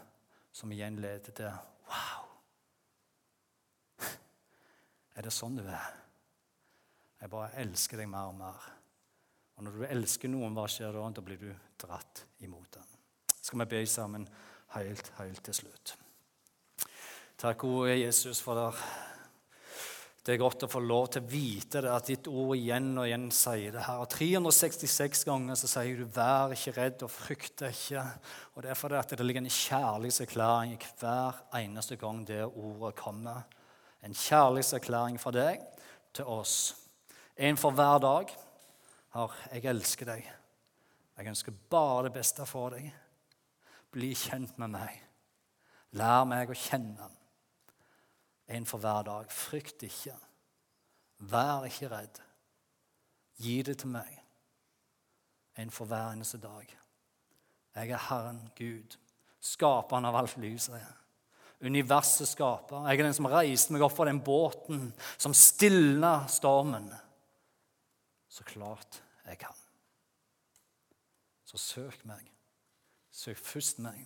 som 0.51 0.73
igjen 0.73 0.97
leder 1.03 1.37
til 1.37 1.53
Wow! 1.87 2.22
Er 5.13 5.27
det 5.27 5.33
sånn 5.33 5.59
du 5.59 5.63
er? 5.65 5.91
Jeg 7.21 7.31
bare 7.31 7.53
elsker 7.63 8.01
deg 8.01 8.09
mer 8.11 8.31
og 8.31 8.39
mer. 8.39 8.65
Og 9.57 9.67
når 9.67 9.77
du 9.77 9.85
elsker 9.87 10.31
noen, 10.31 10.55
hva 10.57 10.65
skjer 10.71 10.95
da? 10.95 11.05
Da 11.13 11.23
blir 11.23 11.39
du 11.39 11.51
dratt 11.79 12.25
imot 12.43 12.79
den. 12.79 12.89
Skal 13.37 13.61
vi 13.63 13.69
be 13.75 13.83
sammen 13.87 14.25
helt, 14.75 15.11
helt 15.19 15.43
til 15.45 15.59
slutt. 15.61 15.95
Takk, 17.37 17.65
gode 17.65 17.97
Jesus, 17.99 18.41
for 18.43 18.57
det 18.57 18.67
det 20.23 20.37
er 20.37 20.39
godt 20.39 20.63
å 20.63 20.69
få 20.71 20.79
lov 20.79 21.09
til 21.11 21.19
å 21.19 21.27
vite 21.27 21.81
det, 21.83 21.89
at 21.91 22.07
ditt 22.07 22.27
ord 22.31 22.53
igjen 22.55 22.93
og 22.95 23.09
igjen 23.09 23.25
sier 23.35 23.73
det 23.75 23.81
her. 23.83 23.99
Og 23.99 24.07
366 24.07 25.25
ganger 25.27 25.57
så 25.59 25.67
sier 25.67 25.97
du 25.99 26.05
'vær 26.05 26.55
ikke 26.55 26.75
redd 26.77 27.03
og 27.03 27.11
frykt 27.11 27.65
ikke'. 27.67 28.05
Og 28.55 28.63
Det 28.63 28.71
er 28.71 28.79
fordi 28.79 29.15
det 29.17 29.25
ligger 29.25 29.41
en 29.41 29.49
kjærlighetserklæring 29.49 30.71
i 30.71 30.79
hver 30.99 31.43
eneste 31.59 31.97
gang 31.97 32.25
det 32.25 32.45
ordet 32.45 32.95
kommer. 32.95 33.43
En 34.03 34.13
kjærlighetserklæring 34.13 35.19
fra 35.21 35.31
deg 35.31 35.61
til 36.13 36.25
oss. 36.25 36.75
En 37.37 37.57
for 37.57 37.71
hver 37.71 37.97
dag. 38.03 38.37
Har, 39.13 39.35
jeg 39.53 39.65
elsker 39.65 40.05
deg. 40.09 40.29
Jeg 41.17 41.27
ønsker 41.27 41.51
bare 41.69 42.03
det 42.07 42.13
beste 42.13 42.45
for 42.49 42.73
deg. 42.73 42.89
Bli 43.93 44.13
kjent 44.17 44.57
med 44.57 44.73
meg. 44.73 45.01
Lær 45.93 46.23
meg 46.25 46.49
å 46.49 46.57
kjenne 46.57 47.09
en 48.47 48.65
for 48.65 48.81
hver 48.81 49.05
dag. 49.05 49.31
Frykt 49.31 49.83
ikke. 49.85 50.15
Vær 51.17 51.65
ikke 51.69 51.89
redd. 51.91 52.19
Gi 53.37 53.61
det 53.61 53.77
til 53.81 53.93
meg. 53.93 54.19
En 55.57 55.71
for 55.71 55.85
hver 55.85 56.11
eneste 56.11 56.41
dag. 56.41 56.65
Jeg 57.75 57.89
er 57.89 58.05
Herren 58.09 58.41
Gud, 58.57 58.97
skaperen 59.41 60.05
av 60.05 60.15
alt 60.15 60.37
lyset. 60.37 60.81
Universet 61.63 62.27
skaper. 62.27 62.87
Jeg 62.89 62.99
er 62.99 63.07
den 63.07 63.15
som 63.15 63.29
reiste 63.31 63.75
meg 63.75 63.85
opp 63.85 63.95
fra 63.95 64.07
den 64.09 64.19
båten 64.23 64.89
som 65.15 65.35
stilna 65.37 66.25
stormen. 66.31 66.89
Så 68.27 68.43
klart 68.47 68.99
jeg 69.27 69.39
kan. 69.45 69.55
Så 71.47 71.61
søk 71.61 72.03
meg. 72.09 72.27
Søk 73.13 73.37
først 73.37 73.79
meg, 73.85 74.01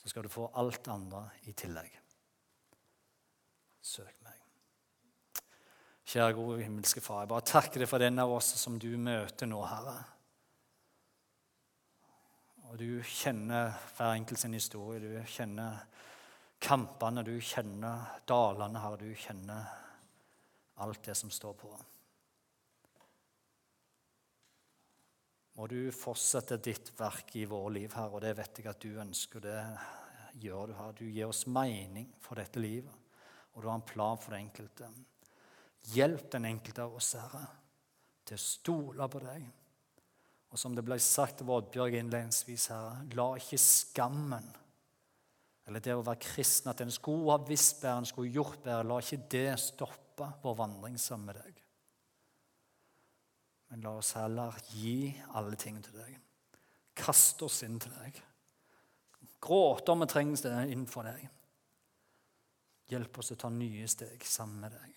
så 0.00 0.08
skal 0.08 0.24
du 0.24 0.32
få 0.32 0.48
alt 0.56 0.88
andre 0.88 1.26
i 1.46 1.52
tillegg 1.52 1.98
søk 3.88 4.14
meg. 4.24 4.36
Kjære 6.08 6.36
gode 6.36 6.62
himmelske 6.62 7.02
Far, 7.04 7.24
jeg 7.24 7.32
bare 7.32 7.46
takker 7.48 7.82
deg 7.82 7.90
for 7.90 8.02
den 8.02 8.20
av 8.20 8.32
oss 8.32 8.54
som 8.60 8.78
du 8.80 8.90
møter 9.00 9.48
nå, 9.48 9.60
Herre. 9.68 9.98
Og 12.68 12.76
du 12.80 13.00
kjenner 13.04 13.72
hver 13.96 14.14
enkelt 14.14 14.40
sin 14.40 14.56
historie. 14.56 15.00
Du 15.00 15.32
kjenner 15.32 15.80
kampene, 16.62 17.24
du 17.26 17.36
kjenner 17.40 18.20
dalene, 18.28 18.82
Herre. 18.82 19.00
Du 19.00 19.14
kjenner 19.14 19.70
alt 20.84 21.02
det 21.06 21.16
som 21.18 21.30
står 21.32 21.56
på. 21.58 21.72
Må 25.58 25.66
du 25.66 25.80
fortsette 25.90 26.60
ditt 26.62 26.92
verk 26.98 27.34
i 27.40 27.48
våre 27.50 27.74
liv, 27.80 27.90
Herre, 27.94 28.14
og 28.14 28.22
det 28.22 28.36
vet 28.38 28.62
jeg 28.62 28.70
at 28.70 28.82
du 28.82 29.00
ønsker. 29.02 29.42
Det 29.42 29.58
gjør 30.44 30.70
du, 30.70 30.78
Herre. 30.78 30.96
Du 31.00 31.06
gir 31.08 31.26
oss 31.30 31.46
mening 31.50 32.12
for 32.22 32.38
dette 32.38 32.62
livet 32.62 33.04
og 33.58 33.64
du 33.64 33.68
har 33.68 33.74
en 33.74 33.82
plan 33.82 34.18
for 34.22 34.30
det 34.30 34.38
enkelte. 34.38 34.88
Hjelp 35.90 36.28
den 36.30 36.44
enkelte 36.46 36.84
av 36.84 36.92
oss, 36.94 37.08
Herre, 37.18 37.40
til 38.22 38.38
å 38.38 38.42
stole 38.44 39.08
på 39.10 39.22
deg. 39.24 39.48
Og 40.54 40.60
som 40.62 40.76
det 40.76 40.84
ble 40.86 40.94
sagt 41.02 41.42
av 41.42 41.50
Oddbjørg 41.56 41.96
innledningsvis, 41.98 42.68
Herre, 42.70 43.00
la 43.18 43.32
ikke 43.40 43.58
skammen 43.58 44.46
eller 45.68 45.84
det 45.84 45.94
å 45.94 46.04
være 46.04 46.22
kristen, 46.24 46.70
at 46.72 46.80
en 46.80 46.92
skulle 46.92 47.28
ha 47.28 47.38
visst 47.44 47.82
bedre, 47.82 48.00
en 48.00 48.08
skulle 48.08 48.32
gjort 48.32 48.62
bedre, 48.64 48.86
la 48.88 48.98
ikke 49.02 49.26
det 49.30 49.50
stoppe 49.60 50.30
vår 50.42 50.54
vandring 50.56 50.96
sammen 51.00 51.28
med 51.28 51.40
deg. 51.42 51.58
Men 53.68 53.84
la 53.84 53.92
oss 54.00 54.14
heller 54.16 54.56
gi 54.72 55.12
alle 55.36 55.58
ting 55.60 55.76
til 55.84 55.98
deg. 56.00 56.14
Kaste 56.96 57.44
oss 57.44 57.60
inn 57.66 57.76
til 57.82 57.92
deg. 58.00 58.22
Gråte 59.44 59.92
om 59.92 60.02
vi 60.02 60.08
trenger 60.10 60.40
det 60.48 60.54
innenfor 60.72 61.04
deg. 61.06 61.26
Hjelp 62.88 63.20
oss 63.20 63.34
å 63.34 63.36
ta 63.38 63.50
nye 63.52 63.84
steg 63.92 64.24
sammen 64.24 64.64
med 64.64 64.72
deg. 64.72 64.94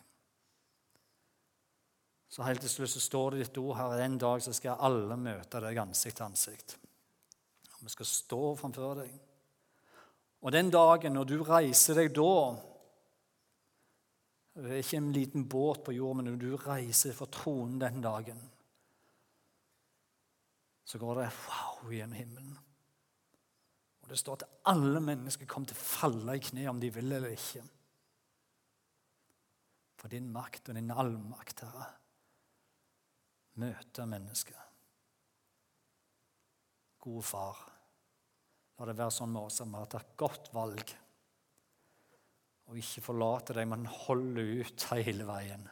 Så 2.32 2.46
helt 2.48 2.64
til 2.64 2.72
slutt 2.72 2.94
så 2.94 3.02
står 3.04 3.34
det 3.34 3.42
ditt 3.44 3.60
ord 3.60 3.76
her. 3.76 3.98
En 4.06 4.16
dag 4.16 4.40
så 4.40 4.54
skal 4.56 4.80
alle 4.88 5.20
møte 5.20 5.60
deg 5.66 5.82
ansikt 5.84 6.22
til 6.22 6.30
ansikt. 6.30 6.78
Og 7.76 7.84
vi 7.84 7.92
skal 7.92 8.08
stå 8.08 8.40
framfor 8.62 9.02
deg. 9.02 9.12
Og 10.42 10.54
den 10.54 10.72
dagen 10.74 11.14
når 11.16 11.28
du 11.30 11.38
reiser 11.46 12.00
deg 12.02 12.14
da 12.18 12.34
Det 14.52 14.68
er 14.68 14.82
ikke 14.82 14.98
en 15.00 15.14
liten 15.16 15.46
båt 15.48 15.84
på 15.86 15.94
jord, 15.96 16.18
men 16.18 16.28
når 16.28 16.40
du 16.42 16.50
reiser 16.60 17.14
for 17.16 17.32
tronen 17.32 17.78
den 17.80 18.02
dagen, 18.04 18.42
så 20.84 21.00
går 21.00 21.22
det 21.22 21.28
wow 21.46 21.94
gjennom 21.94 22.18
himmelen. 22.20 22.58
Og 24.02 24.10
det 24.12 24.20
står 24.20 24.42
at 24.42 24.50
alle 24.74 25.00
mennesker 25.00 25.48
kommer 25.48 25.72
til 25.72 25.80
å 25.80 25.86
falle 25.86 26.36
i 26.36 26.44
kne 26.44 26.68
om 26.68 26.82
de 26.84 26.92
vil 26.92 27.16
eller 27.16 27.32
ikke 27.32 27.64
for 30.02 30.10
din 30.10 30.32
makt 30.34 30.72
og 30.72 30.76
din 30.76 30.90
allmakt, 30.90 31.62
Herre, 31.62 31.86
møter 33.62 34.08
mennesket. 34.10 34.58
Gode 37.02 37.22
far, 37.26 37.60
la 38.82 38.88
det 38.90 38.98
være 38.98 39.14
sånn 39.14 39.30
med 39.30 39.46
oss 39.46 39.62
at 39.62 39.70
vi 39.70 39.78
har 39.78 39.90
tatt 39.94 40.14
godt 40.18 40.48
valg. 40.56 40.92
Og 42.72 42.80
ikke 42.82 43.04
forlate 43.06 43.54
deg, 43.54 43.68
men 43.70 43.86
holde 43.86 44.46
ut 44.64 44.86
hele 44.96 45.28
veien 45.28 45.68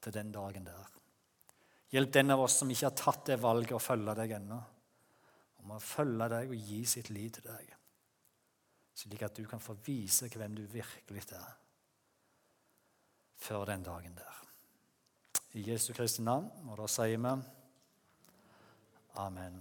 til 0.00 0.14
den 0.14 0.30
dagen 0.30 0.68
der. 0.68 0.92
Hjelp 1.90 2.12
den 2.14 2.30
av 2.30 2.44
oss 2.44 2.60
som 2.60 2.70
ikke 2.70 2.86
har 2.86 3.00
tatt 3.00 3.24
det 3.32 3.40
valget 3.42 3.74
å 3.74 3.82
følge 3.82 4.14
deg 4.20 4.36
ennå, 4.36 4.58
om 5.64 5.72
å 5.74 5.80
følge 5.82 6.28
deg 6.30 6.52
og 6.54 6.68
gi 6.70 6.78
sitt 6.86 7.10
liv 7.10 7.32
til 7.34 7.48
deg, 7.48 7.72
slik 9.02 9.24
at 9.26 9.34
du 9.34 9.42
kan 9.50 9.62
få 9.62 9.74
vise 9.82 10.30
hvem 10.30 10.54
du 10.54 10.62
virkelig 10.70 11.24
er 11.34 11.50
før 13.40 13.66
den 13.72 13.82
dagen 13.82 14.14
der. 14.14 14.38
I 15.58 15.64
Jesu 15.66 15.90
Kristi 15.96 16.22
navn, 16.22 16.46
og 16.70 16.78
da 16.78 16.86
sier 16.86 17.18
vi 17.18 17.34
Amen. 19.18 19.58